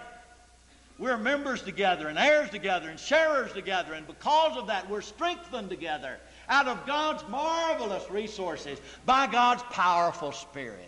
[0.97, 3.93] We're members together and heirs together and sharers together.
[3.93, 10.31] And because of that, we're strengthened together out of God's marvelous resources by God's powerful
[10.31, 10.87] Spirit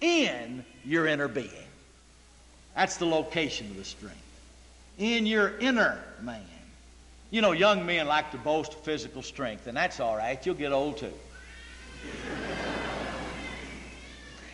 [0.00, 1.48] in your inner being.
[2.74, 4.18] That's the location of the strength.
[4.98, 6.40] In your inner man.
[7.30, 10.44] You know, young men like to boast of physical strength, and that's all right.
[10.44, 11.12] You'll get old too.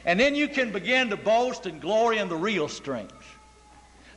[0.05, 3.15] and then you can begin to boast and glory in the real strength.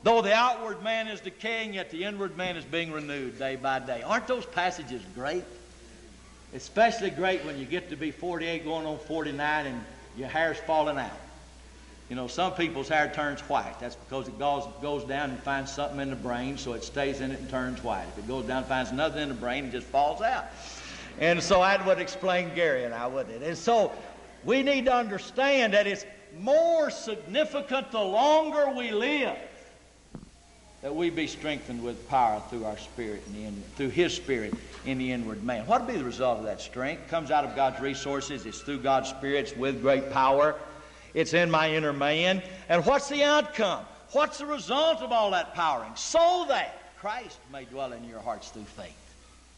[0.04, 3.80] Though the outward man is decaying, yet the inward man is being renewed day by
[3.80, 4.02] day.
[4.02, 5.44] Aren't those passages great?
[6.54, 9.84] Especially great when you get to be 48 going on 49 and
[10.18, 11.20] your hair's falling out.
[12.12, 13.80] You know, some people's hair turns white.
[13.80, 17.21] That's because it goes, goes down and finds something in the brain, so it stays
[17.21, 18.04] in it and turns white.
[18.10, 20.47] If it goes down and finds nothing in the brain, it just falls out.
[21.19, 23.47] And so that would explain Gary and I, wouldn't it?
[23.47, 23.93] And so
[24.43, 26.06] we need to understand that it's
[26.38, 29.38] more significant the longer we live
[30.82, 34.54] that we be strengthened with power through our spirit and the in, through His Spirit
[34.86, 35.65] in the inward man.
[35.67, 37.04] What will be the result of that strength?
[37.04, 38.45] It comes out of God's resources.
[38.45, 39.56] It's through God's Spirit.
[39.58, 40.56] With great power.
[41.13, 42.41] It's in my inner man.
[42.69, 43.86] And what's the outcome?
[44.12, 45.91] What's the result of all that powering?
[45.95, 48.95] So that Christ may dwell in your hearts through faith.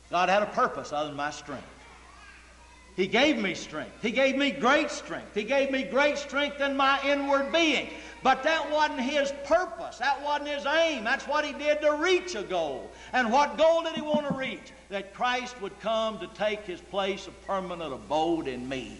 [0.10, 1.66] God had a purpose other than my strength.
[2.96, 4.04] He gave me strength.
[4.04, 5.34] He gave me great strength.
[5.34, 7.90] He gave me great strength in my inward being.
[8.22, 9.98] But that wasn't his purpose.
[9.98, 11.04] That wasn't his aim.
[11.04, 12.92] That's what he did to reach a goal.
[13.12, 14.72] And what goal did he want to reach?
[14.90, 18.96] That Christ would come to take his place of permanent abode in me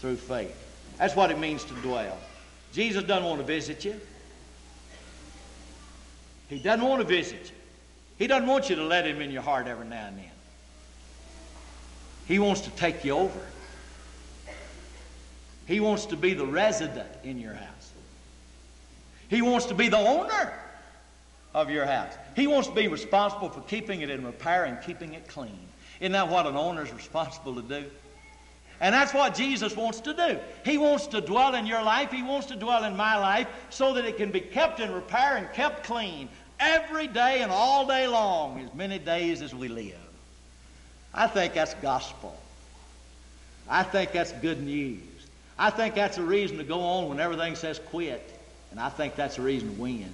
[0.00, 0.63] through faith.
[0.98, 2.18] That's what it means to dwell.
[2.72, 4.00] Jesus doesn't want to visit you.
[6.48, 7.56] He doesn't want to visit you.
[8.18, 10.30] He doesn't want you to let him in your heart every now and then.
[12.26, 13.40] He wants to take you over.
[15.66, 17.92] He wants to be the resident in your house.
[19.28, 20.52] He wants to be the owner
[21.54, 22.12] of your house.
[22.36, 25.58] He wants to be responsible for keeping it in repair and keeping it clean.
[26.00, 27.84] Isn't that what an owner is responsible to do?
[28.84, 30.38] And that's what Jesus wants to do.
[30.62, 32.10] He wants to dwell in your life.
[32.10, 35.38] He wants to dwell in my life so that it can be kept in repair
[35.38, 36.28] and kept clean
[36.60, 39.96] every day and all day long, as many days as we live.
[41.14, 42.38] I think that's gospel.
[43.70, 45.00] I think that's good news.
[45.58, 48.38] I think that's a reason to go on when everything says quit.
[48.70, 50.12] And I think that's a reason to win.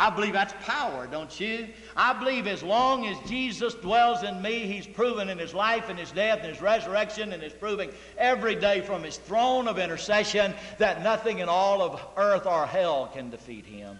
[0.00, 1.68] I believe that's power, don't you?
[1.94, 5.98] I believe as long as Jesus dwells in me, He's proven in His life and
[5.98, 10.54] His death and His resurrection and is proving every day from His throne of intercession
[10.78, 13.98] that nothing in all of earth or hell can defeat Him.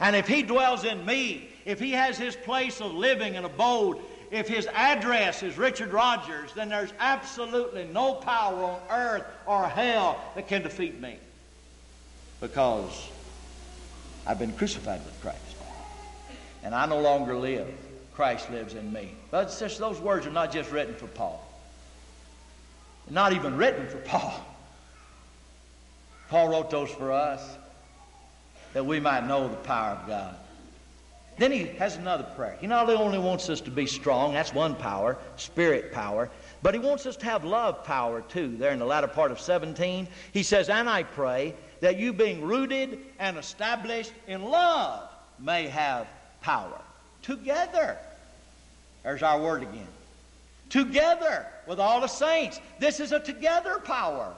[0.00, 3.98] And if He dwells in me, if He has His place of living and abode,
[4.32, 10.20] if His address is Richard Rogers, then there's absolutely no power on earth or hell
[10.34, 11.16] that can defeat me.
[12.40, 13.12] Because
[14.26, 15.38] I've been crucified with Christ.
[16.62, 17.68] And I no longer live.
[18.14, 19.14] Christ lives in me.
[19.30, 21.44] But those words are not just written for Paul.
[23.06, 24.34] They're not even written for Paul.
[26.28, 27.42] Paul wrote those for us
[28.74, 30.36] that we might know the power of God.
[31.38, 32.56] Then he has another prayer.
[32.60, 36.30] He not only wants us to be strong, that's one power, spirit power,
[36.62, 38.56] but he wants us to have love power too.
[38.56, 42.40] There in the latter part of 17, he says, And I pray that you being
[42.40, 46.06] rooted and established in love may have
[46.40, 46.80] power.
[47.22, 47.98] Together.
[49.02, 49.88] There's our word again.
[50.70, 52.60] Together with all the saints.
[52.78, 54.32] This is a together power.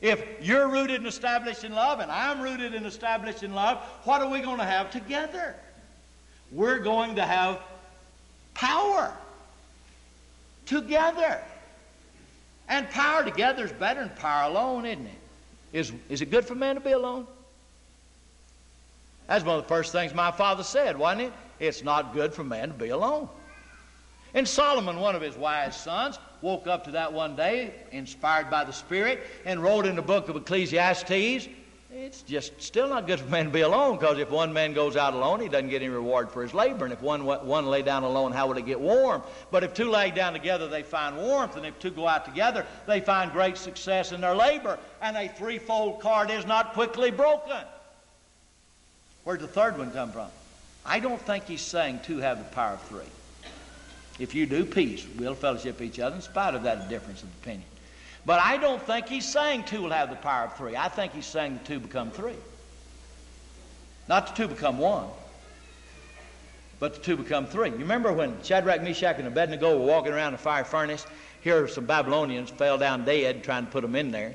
[0.00, 4.22] If you're rooted and established in love, and I'm rooted and established in love, what
[4.22, 5.56] are we going to have together?
[6.52, 7.60] We're going to have
[8.54, 9.12] power
[10.66, 11.40] together.
[12.68, 15.21] And power together is better than power alone, isn't it?
[15.72, 17.26] Is, is it good for man to be alone?
[19.26, 21.32] That's one of the first things my father said, wasn't it?
[21.58, 23.28] It's not good for man to be alone.
[24.34, 28.64] And Solomon, one of his wise sons, woke up to that one day, inspired by
[28.64, 31.48] the Spirit, and wrote in the book of Ecclesiastes
[31.94, 34.96] it's just still not good for man to be alone because if one man goes
[34.96, 36.84] out alone, he doesn't get any reward for his labor.
[36.84, 39.22] And if one, one lay down alone, how would it get warm?
[39.50, 41.56] But if two lay down together, they find warmth.
[41.56, 44.78] And if two go out together, they find great success in their labor.
[45.02, 47.64] And a threefold cord is not quickly broken.
[49.24, 50.28] Where'd the third one come from?
[50.86, 53.00] I don't think he's saying two have the power of three.
[54.18, 57.64] If you do, peace, We'll fellowship each other in spite of that difference of opinion.
[58.24, 60.76] But I don't think he's saying two will have the power of three.
[60.76, 62.36] I think he's saying the two become three.
[64.08, 65.06] Not the two become one,
[66.78, 67.70] but the two become three.
[67.70, 71.06] You remember when Shadrach, Meshach, and Abednego were walking around the fire furnace?
[71.42, 74.34] Here some Babylonians fell down dead trying to put them in there.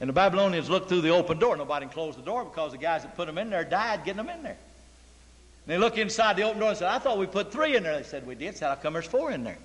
[0.00, 1.56] And the Babylonians looked through the open door.
[1.56, 4.28] Nobody closed the door because the guys that put them in there died getting them
[4.28, 4.56] in there.
[5.66, 7.82] And they looked inside the open door and said, I thought we put three in
[7.82, 7.96] there.
[7.96, 8.56] They said, We did.
[8.56, 9.58] Said, How come there's four in there?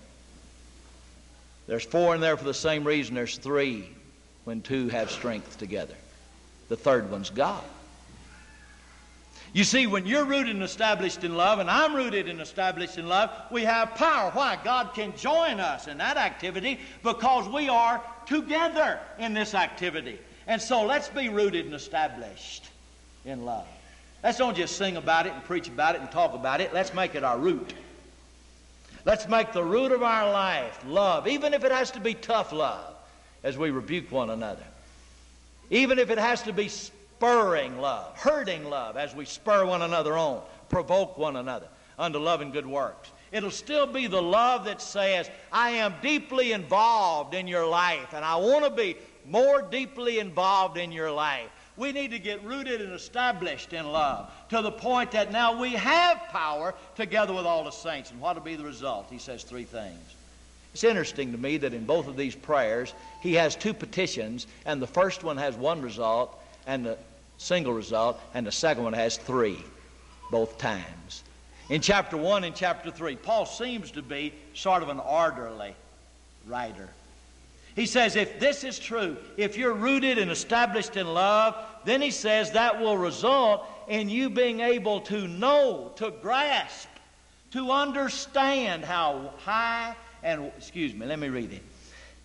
[1.68, 3.90] There's four in there for the same reason there's three
[4.44, 5.96] when two have strength together.
[6.70, 7.64] The third one's God.
[9.54, 13.08] You see, when you're rooted and established in love, and I'm rooted and established in
[13.08, 14.32] love, we have power.
[14.32, 14.58] Why?
[14.64, 20.18] God can join us in that activity because we are together in this activity.
[20.48, 22.68] And so let's be rooted and established
[23.26, 23.68] in love.
[24.24, 26.74] Let's don't just sing about it and preach about it and talk about it.
[26.74, 27.74] Let's make it our root.
[29.06, 32.54] Let's make the root of our life love, even if it has to be tough
[32.54, 32.96] love
[33.44, 34.64] as we rebuke one another.
[35.70, 40.18] Even if it has to be spurring love, hurting love as we spur one another
[40.18, 41.68] on, provoke one another
[42.00, 43.12] unto love and good works.
[43.32, 48.24] It'll still be the love that says, I am deeply involved in your life and
[48.24, 48.96] I want to be
[49.26, 51.50] more deeply involved in your life.
[51.76, 55.72] We need to get rooted and established in love to the point that now we
[55.74, 58.12] have power together with all the saints.
[58.12, 59.08] And what will be the result?
[59.10, 60.16] He says three things.
[60.74, 64.82] It's interesting to me that in both of these prayers, he has two petitions, and
[64.82, 66.98] the first one has one result, and the
[67.38, 69.58] single result, and the second one has three,
[70.32, 71.24] both times.
[71.70, 75.76] In chapter 1 and chapter 3, Paul seems to be sort of an orderly
[76.48, 76.90] writer.
[77.76, 81.56] He says, if this is true, if you're rooted and established in love,
[81.86, 86.88] then he says that will result in you being able to know, to grasp,
[87.52, 91.62] to understand how high and, excuse me, let me read it,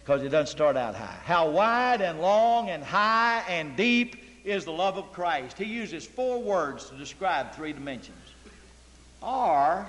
[0.00, 1.18] because it doesn't start out high.
[1.24, 5.58] How wide and long and high and deep is the love of Christ.
[5.58, 8.16] He uses four words to describe three dimensions.
[9.20, 9.86] Or,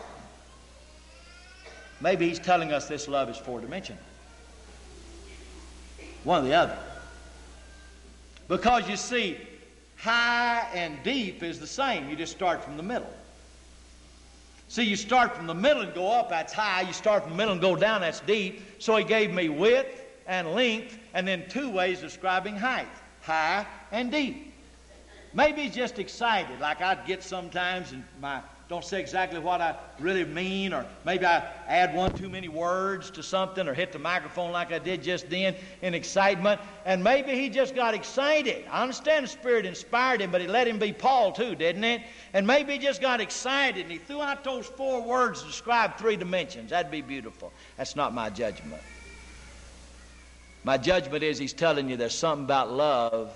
[2.02, 4.02] maybe he's telling us this love is four dimensional.
[6.24, 6.78] One or the other.
[8.48, 9.38] Because you see,
[9.98, 12.10] high and deep is the same.
[12.10, 13.14] You just start from the middle.
[14.68, 16.82] See, you start from the middle and go up, that's high.
[16.82, 18.62] You start from the middle and go down, that's deep.
[18.80, 22.88] So he gave me width and length, and then two ways of describing height
[23.22, 24.54] high and deep.
[25.34, 30.24] Maybe just excited, like I'd get sometimes in my don't say exactly what I really
[30.24, 34.52] mean, or maybe I add one too many words to something, or hit the microphone
[34.52, 36.62] like I did just then in excitement.
[36.86, 38.66] And maybe he just got excited.
[38.70, 42.04] I understand the Spirit inspired him, but he let him be Paul too, didn't it?
[42.34, 45.98] And maybe he just got excited and he threw out those four words to describe
[45.98, 46.70] three dimensions.
[46.70, 47.52] That'd be beautiful.
[47.76, 48.84] That's not my judgment.
[50.64, 53.36] My judgment is he's telling you there's something about love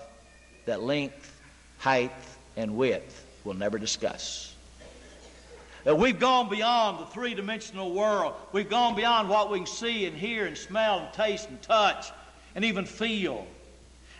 [0.65, 1.41] that length,
[1.79, 2.11] height,
[2.55, 4.52] and width will never discuss.
[5.83, 8.33] That we've gone beyond the three dimensional world.
[8.51, 12.11] We've gone beyond what we can see and hear and smell and taste and touch
[12.55, 13.45] and even feel.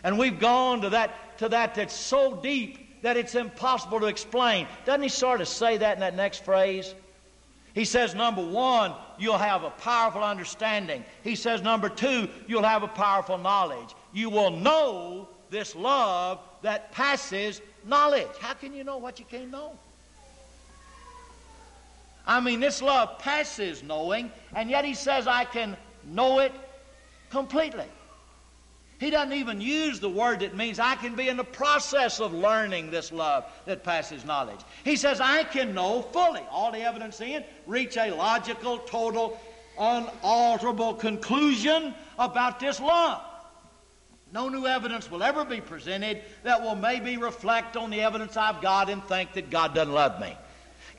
[0.02, 4.66] And we've gone to that, to that that's so deep that it's impossible to explain.
[4.84, 6.94] Doesn't he sort of say that in that next phrase?
[7.74, 11.04] He says, number one, you'll have a powerful understanding.
[11.22, 13.94] He says, number two, you'll have a powerful knowledge.
[14.12, 18.28] You will know this love that passes knowledge.
[18.40, 19.72] How can you know what you can't know?
[22.26, 26.52] I mean, this love passes knowing, and yet he says, I can know it
[27.30, 27.86] completely.
[28.98, 32.32] He doesn't even use the word that means I can be in the process of
[32.32, 34.60] learning this love that passes knowledge.
[34.84, 39.38] He says, I can know fully all the evidence in, reach a logical, total,
[39.78, 43.20] unalterable conclusion about this love.
[44.32, 48.62] No new evidence will ever be presented that will maybe reflect on the evidence I've
[48.62, 50.36] got and think that God doesn't love me.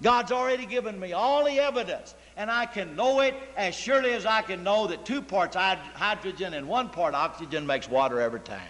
[0.01, 4.25] God's already given me all the evidence, and I can know it as surely as
[4.25, 8.61] I can know that two parts hydrogen and one part oxygen makes water every time.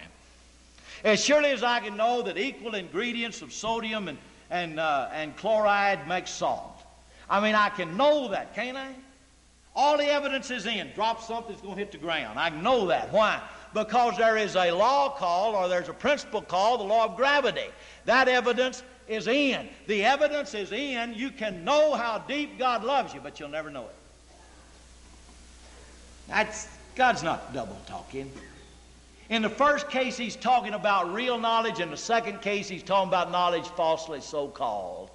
[1.04, 4.18] As surely as I can know that equal ingredients of sodium and,
[4.50, 6.82] and, uh, and chloride make salt.
[7.28, 8.94] I mean, I can know that, can't I?
[9.74, 10.90] All the evidence is in.
[10.94, 12.38] Drop something, it's going to hit the ground.
[12.38, 13.12] I know that.
[13.12, 13.40] Why?
[13.74, 17.66] Because there is a law called, or there's a principle called the law of gravity.
[18.06, 19.68] That evidence is in.
[19.86, 21.14] The evidence is in.
[21.14, 23.94] You can know how deep God loves you, but you'll never know it.
[26.28, 28.30] That's God's not double talking.
[29.28, 31.80] In the first case, he's talking about real knowledge.
[31.80, 35.10] In the second case, he's talking about knowledge falsely so called.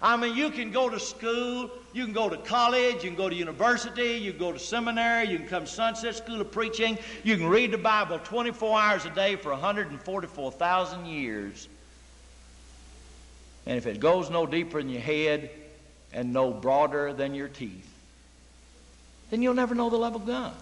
[0.00, 3.28] I mean, you can go to school, you can go to college, you can go
[3.28, 7.36] to university, you can go to seminary, you can come Sunset School of Preaching, you
[7.36, 11.68] can read the Bible 24 hours a day for 144,000 years.
[13.66, 15.50] And if it goes no deeper than your head
[16.12, 17.88] and no broader than your teeth,
[19.30, 20.52] then you'll never know the love of God.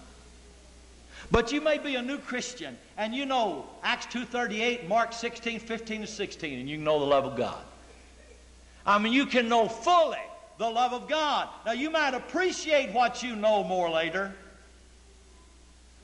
[1.29, 6.01] But you may be a new Christian and you know Acts 2.38, Mark 16, 15
[6.01, 7.61] and 16, and you know the love of God.
[8.85, 10.17] I mean, you can know fully
[10.57, 11.49] the love of God.
[11.65, 14.33] Now, you might appreciate what you know more later,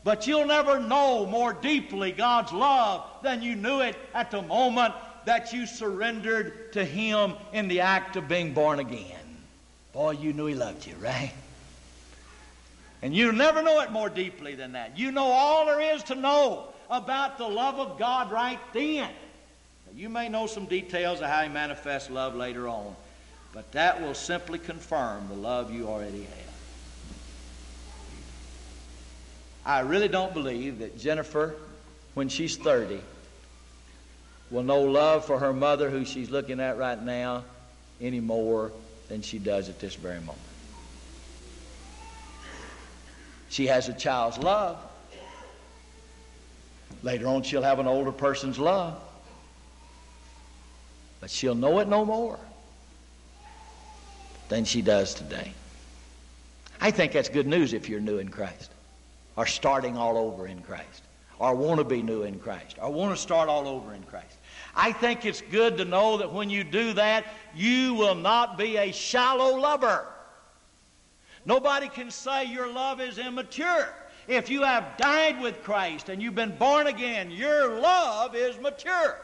[0.03, 4.93] but you'll never know more deeply God's love than you knew it at the moment
[5.27, 9.19] that you surrendered to Him in the act of being born again.
[9.91, 11.33] Boy, you knew He loved you, right?
[13.01, 14.97] And you never know it more deeply than that.
[14.97, 19.09] You know all there is to know about the love of God right then.
[19.97, 22.95] You may know some details of how He manifests love later on,
[23.53, 26.53] but that will simply confirm the love you already have.
[29.65, 31.55] I really don't believe that Jennifer,
[32.13, 33.01] when she's 30,
[34.49, 37.43] will know love for her mother, who she's looking at right now,
[37.99, 38.71] any more
[39.09, 40.37] than she does at this very moment.
[43.49, 44.77] She has a child's love.
[47.03, 48.99] Later on, she'll have an older person's love.
[51.19, 52.39] But she'll know it no more
[54.49, 55.53] than she does today.
[56.79, 58.71] I think that's good news if you're new in Christ,
[59.35, 61.03] or starting all over in Christ,
[61.39, 64.36] or want to be new in Christ, or want to start all over in Christ.
[64.77, 67.25] I think it's good to know that when you do that,
[67.55, 70.05] you will not be a shallow lover.
[71.45, 73.89] Nobody can say your love is immature.
[74.27, 79.17] If you have died with Christ and you've been born again, your love is mature.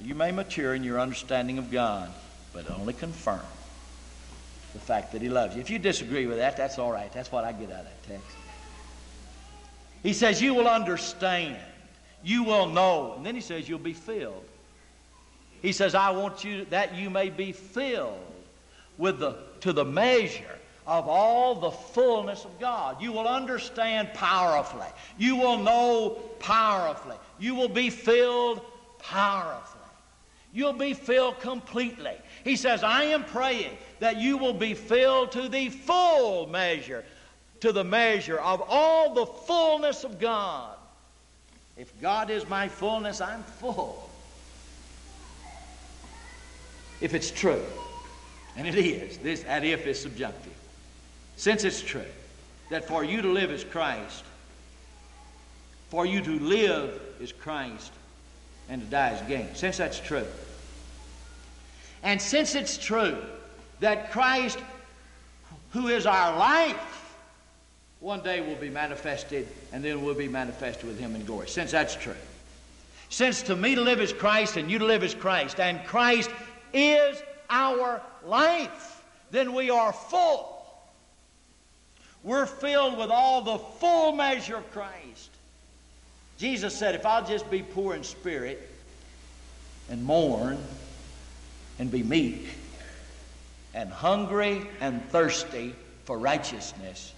[0.00, 2.12] You may mature in your understanding of God,
[2.52, 3.40] but only confirm
[4.72, 5.60] the fact that He loves you.
[5.60, 7.12] If you disagree with that, that's all right.
[7.12, 8.36] That's what I get out of that text.
[10.04, 11.56] He says, You will understand.
[12.22, 13.14] You will know.
[13.16, 14.44] And then He says, You'll be filled.
[15.62, 18.20] He says, I want you that you may be filled
[18.96, 23.02] with the to the measure of all the fullness of God.
[23.02, 24.86] You will understand powerfully.
[25.18, 27.16] You will know powerfully.
[27.38, 28.62] You will be filled
[28.98, 29.78] powerfully.
[30.54, 32.14] You'll be filled completely.
[32.42, 37.04] He says, I am praying that you will be filled to the full measure,
[37.60, 40.77] to the measure of all the fullness of God.
[41.78, 44.10] If God is my fullness, I'm full.
[47.00, 47.62] If it's true,
[48.56, 50.52] and it is, this that if is subjunctive.
[51.36, 52.04] Since it's true
[52.70, 54.24] that for you to live is Christ,
[55.88, 57.92] for you to live is Christ,
[58.68, 59.54] and to die is gain.
[59.54, 60.26] Since that's true.
[62.02, 63.16] And since it's true
[63.78, 64.58] that Christ,
[65.70, 66.76] who is our life,
[68.00, 71.48] one day will be manifested and then we'll be manifested with him in glory.
[71.48, 72.14] Since that's true.
[73.10, 76.30] Since to me to live is Christ and you to live is Christ, and Christ
[76.72, 80.54] is our life, then we are full.
[82.22, 85.30] We're filled with all the full measure of Christ.
[86.38, 88.70] Jesus said, If I'll just be poor in spirit
[89.88, 90.58] and mourn
[91.78, 92.46] and be meek
[93.74, 95.74] and hungry and thirsty
[96.04, 97.14] for righteousness,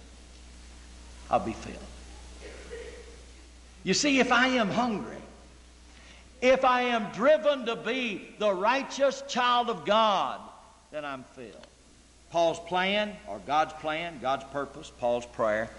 [1.31, 1.77] I'll be filled.
[3.83, 5.17] You see, if I am hungry,
[6.41, 10.41] if I am driven to be the righteous child of God,
[10.91, 11.67] then I'm filled.
[12.31, 15.69] Paul's plan, or God's plan, God's purpose, Paul's prayer.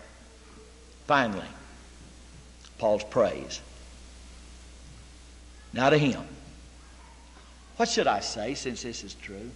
[1.06, 1.46] Finally,
[2.78, 3.60] Paul's praise.
[5.72, 6.22] Now to him.
[7.76, 9.50] What should I say since this is true?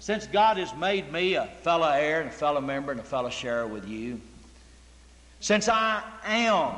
[0.00, 3.30] Since God has made me a fellow heir and a fellow member and a fellow
[3.30, 4.20] sharer with you,
[5.44, 6.72] since I am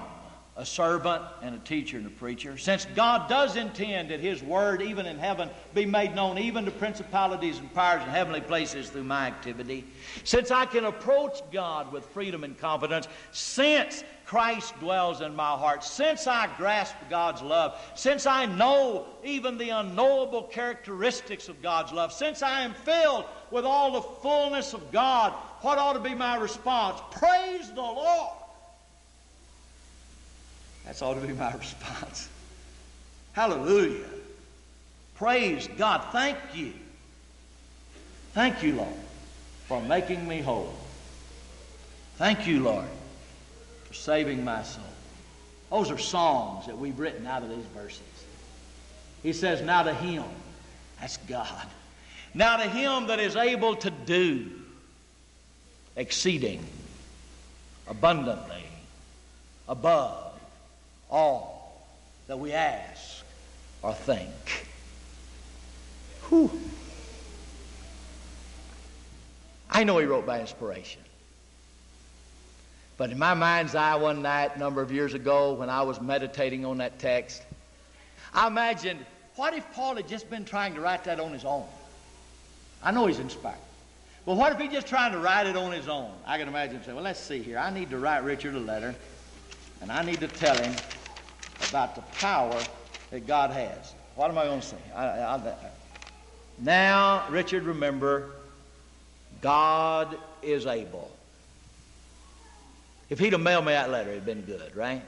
[0.57, 4.83] a servant and a teacher and a preacher, since God does intend that His Word,
[4.83, 9.05] even in heaven, be made known even to principalities and powers in heavenly places through
[9.05, 9.85] my activity,
[10.25, 15.85] since I can approach God with freedom and confidence, since Christ dwells in my heart,
[15.85, 22.13] since I grasp God's love, since I know even the unknowable characteristics of God's love,
[22.13, 26.35] since I am filled with all the fullness of God, what ought to be my
[26.35, 27.01] response?
[27.13, 28.43] Praise the Lord!
[30.87, 32.29] That's ought to be my response.
[33.33, 34.07] Hallelujah.
[35.17, 36.03] Praise God.
[36.13, 36.73] Thank you.
[38.33, 38.95] Thank you, Lord,
[39.67, 40.75] for making me whole.
[42.17, 42.87] Thank you, Lord,
[43.85, 44.85] for saving my soul.
[45.71, 48.01] Those are songs that we've written out of these verses.
[49.23, 50.25] He says, Now to Him
[51.01, 51.67] That's God.
[52.37, 54.51] Now to him that is able to do
[55.97, 56.63] exceeding
[57.89, 58.63] abundantly
[59.67, 60.26] above
[61.11, 61.87] all
[62.27, 63.25] that we ask
[63.83, 64.67] or think.
[66.29, 66.51] Whew.
[69.71, 71.03] I know he wrote by inspiration.
[72.97, 76.01] But in my mind's eye one night, a number of years ago, when I was
[76.01, 77.43] meditating on that text,
[78.33, 79.05] I imagined,
[79.35, 81.67] what if Paul had just been trying to write that on his own?
[82.83, 83.59] I know he's inspired.
[84.25, 86.11] But what if he just trying to write it on his own?
[86.27, 87.59] I can imagine him saying, well, let's see here.
[87.59, 88.95] I need to write Richard a letter,
[89.81, 90.75] and I need to tell him
[91.69, 92.63] about the power
[93.11, 93.95] that God has.
[94.15, 94.77] What am I going to say?
[94.95, 95.55] I, I, I,
[96.59, 98.31] now, Richard, remember,
[99.41, 101.11] God is able.
[103.11, 105.03] If he'd have mailed me that letter, it'd been good, right?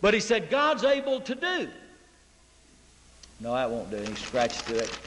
[0.00, 1.68] But he said, God's able to do.
[3.40, 3.96] No, that won't do.
[3.96, 4.98] He scratched through it.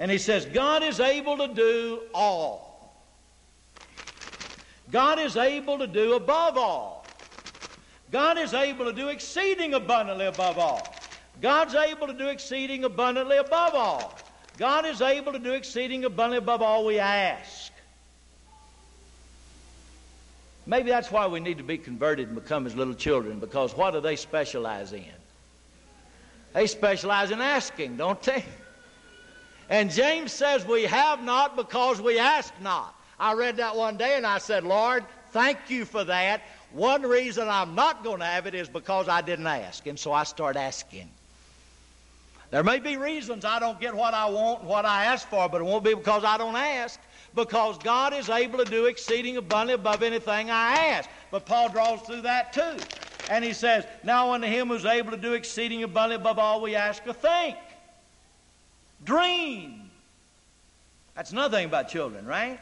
[0.00, 2.71] And he says, God is able to do all.
[4.92, 7.04] God is able to do above all.
[8.10, 10.94] God is able to do exceeding abundantly above all.
[11.40, 14.14] God's able to do exceeding abundantly above all.
[14.58, 17.72] God is able to do exceeding abundantly above all we ask.
[20.66, 23.92] Maybe that's why we need to be converted and become as little children, because what
[23.92, 25.04] do they specialize in?
[26.52, 28.44] They specialize in asking, don't they?
[29.70, 32.94] And James says, We have not because we ask not.
[33.22, 36.42] I read that one day and I said, Lord, thank you for that.
[36.72, 39.86] One reason I'm not going to have it is because I didn't ask.
[39.86, 41.08] And so I start asking.
[42.50, 45.48] There may be reasons I don't get what I want and what I ask for,
[45.48, 46.98] but it won't be because I don't ask
[47.36, 51.08] because God is able to do exceeding abundantly above anything I ask.
[51.30, 52.76] But Paul draws through that too.
[53.30, 56.74] And he says, Now unto him who's able to do exceeding abundantly above all we
[56.74, 57.56] ask or think.
[59.04, 59.92] Dream.
[61.14, 62.58] That's another thing about children, right?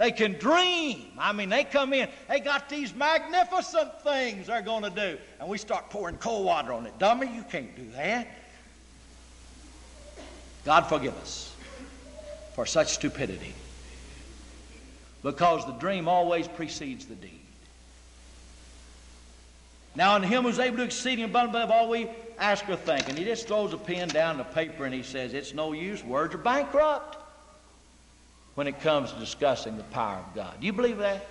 [0.00, 1.08] They can dream.
[1.18, 5.18] I mean, they come in, they got these magnificent things they're going to do.
[5.38, 6.98] And we start pouring cold water on it.
[6.98, 8.26] Dummy, you can't do that.
[10.64, 11.54] God forgive us
[12.54, 13.52] for such stupidity
[15.22, 17.42] because the dream always precedes the deed.
[19.94, 23.10] Now, unto him who's able to exceed abundantly above all we ask or think.
[23.10, 26.02] And he just throws a pen down the paper and he says, It's no use.
[26.02, 27.19] Words are bankrupt
[28.60, 30.60] when it comes to discussing the power of God.
[30.60, 31.26] Do you believe that?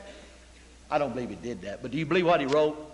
[0.89, 2.91] I don't believe he did that, but do you believe what he wrote?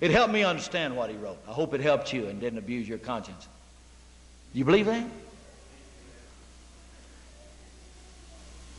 [0.00, 1.38] It helped me understand what he wrote.
[1.46, 3.46] I hope it helped you and didn't abuse your conscience.
[4.52, 5.06] Do you believe that?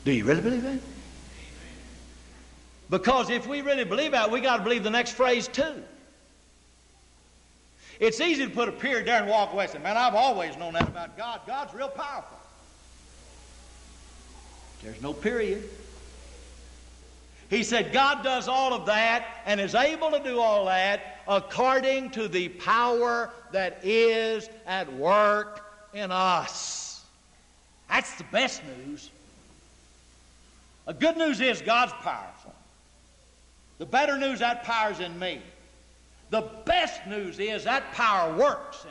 [0.03, 0.79] Do you really believe that?
[2.89, 5.81] Because if we really believe that, we got to believe the next phrase too.
[8.01, 10.57] It's easy to put a period there and walk away and say, Man, I've always
[10.57, 11.39] known that about God.
[11.47, 12.39] God's real powerful.
[14.85, 15.67] There's no period.
[17.49, 22.11] He said, God does all of that and is able to do all that according
[22.11, 27.03] to the power that is at work in us.
[27.89, 29.09] That's the best news.
[30.85, 32.53] The good news is God's powerful.
[33.79, 35.41] The better news, that power's in me.
[36.29, 38.85] The best news is that power works.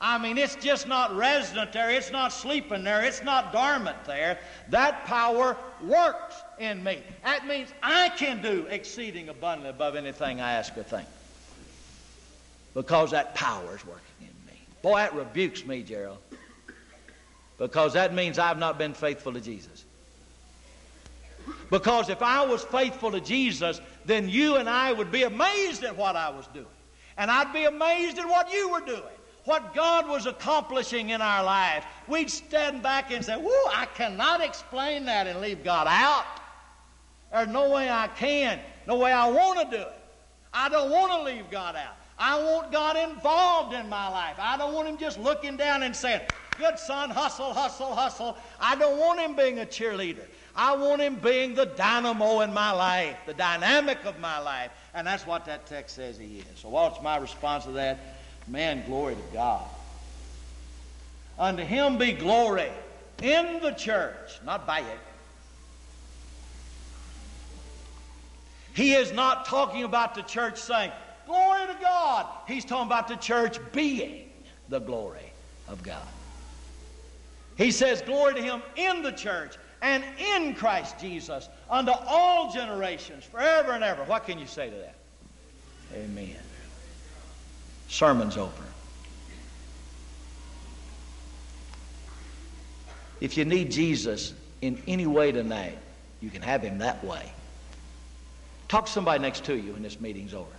[0.00, 4.38] I mean, it's just not resident there, it's not sleeping there, it's not dormant there.
[4.68, 7.02] That power works in me.
[7.24, 11.08] That means I can do exceeding abundantly above anything I ask or think.
[12.74, 14.60] Because that power is working in me.
[14.82, 16.18] Boy, that rebukes me, Gerald.
[17.58, 19.86] Because that means I've not been faithful to Jesus.
[21.70, 25.96] Because if I was faithful to Jesus, then you and I would be amazed at
[25.96, 26.66] what I was doing.
[27.16, 29.02] And I'd be amazed at what you were doing,
[29.46, 31.86] what God was accomplishing in our lives.
[32.06, 36.26] We'd stand back and say, Whoa, I cannot explain that and leave God out.
[37.32, 39.92] There's no way I can, no way I want to do it.
[40.52, 41.96] I don't want to leave God out.
[42.18, 44.36] I want God involved in my life.
[44.38, 46.20] I don't want Him just looking down and saying,
[46.58, 48.36] Good son, hustle, hustle, hustle.
[48.60, 50.26] I don't want Him being a cheerleader.
[50.56, 54.70] I want him being the dynamo in my life, the dynamic of my life.
[54.94, 56.60] And that's what that text says he is.
[56.60, 58.15] So what's my response to that?
[58.46, 59.68] Man, glory to God.
[61.38, 62.70] Unto him be glory
[63.22, 64.98] in the church, not by it.
[68.74, 70.92] He is not talking about the church saying,
[71.26, 72.26] Glory to God.
[72.46, 74.28] He's talking about the church being
[74.68, 75.32] the glory
[75.66, 76.08] of God.
[77.56, 83.24] He says, Glory to Him in the church and in Christ Jesus unto all generations,
[83.24, 84.04] forever and ever.
[84.04, 85.00] What can you say to that?
[85.92, 86.45] Amen
[87.88, 88.52] sermon's over.
[93.20, 95.78] If you need Jesus in any way tonight,
[96.20, 97.32] you can have him that way.
[98.68, 100.50] Talk to somebody next to you when this meeting's over.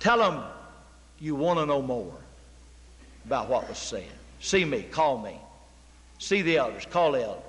[0.00, 0.42] Tell them
[1.20, 2.14] you want to know more
[3.24, 4.08] about what was said.
[4.40, 5.38] See me, call me.
[6.18, 7.44] See the elders, call the elders.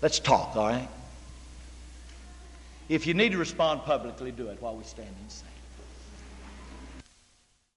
[0.00, 0.88] Let's talk, all right?
[2.88, 5.48] If you need to respond publicly, do it while we stand and sing.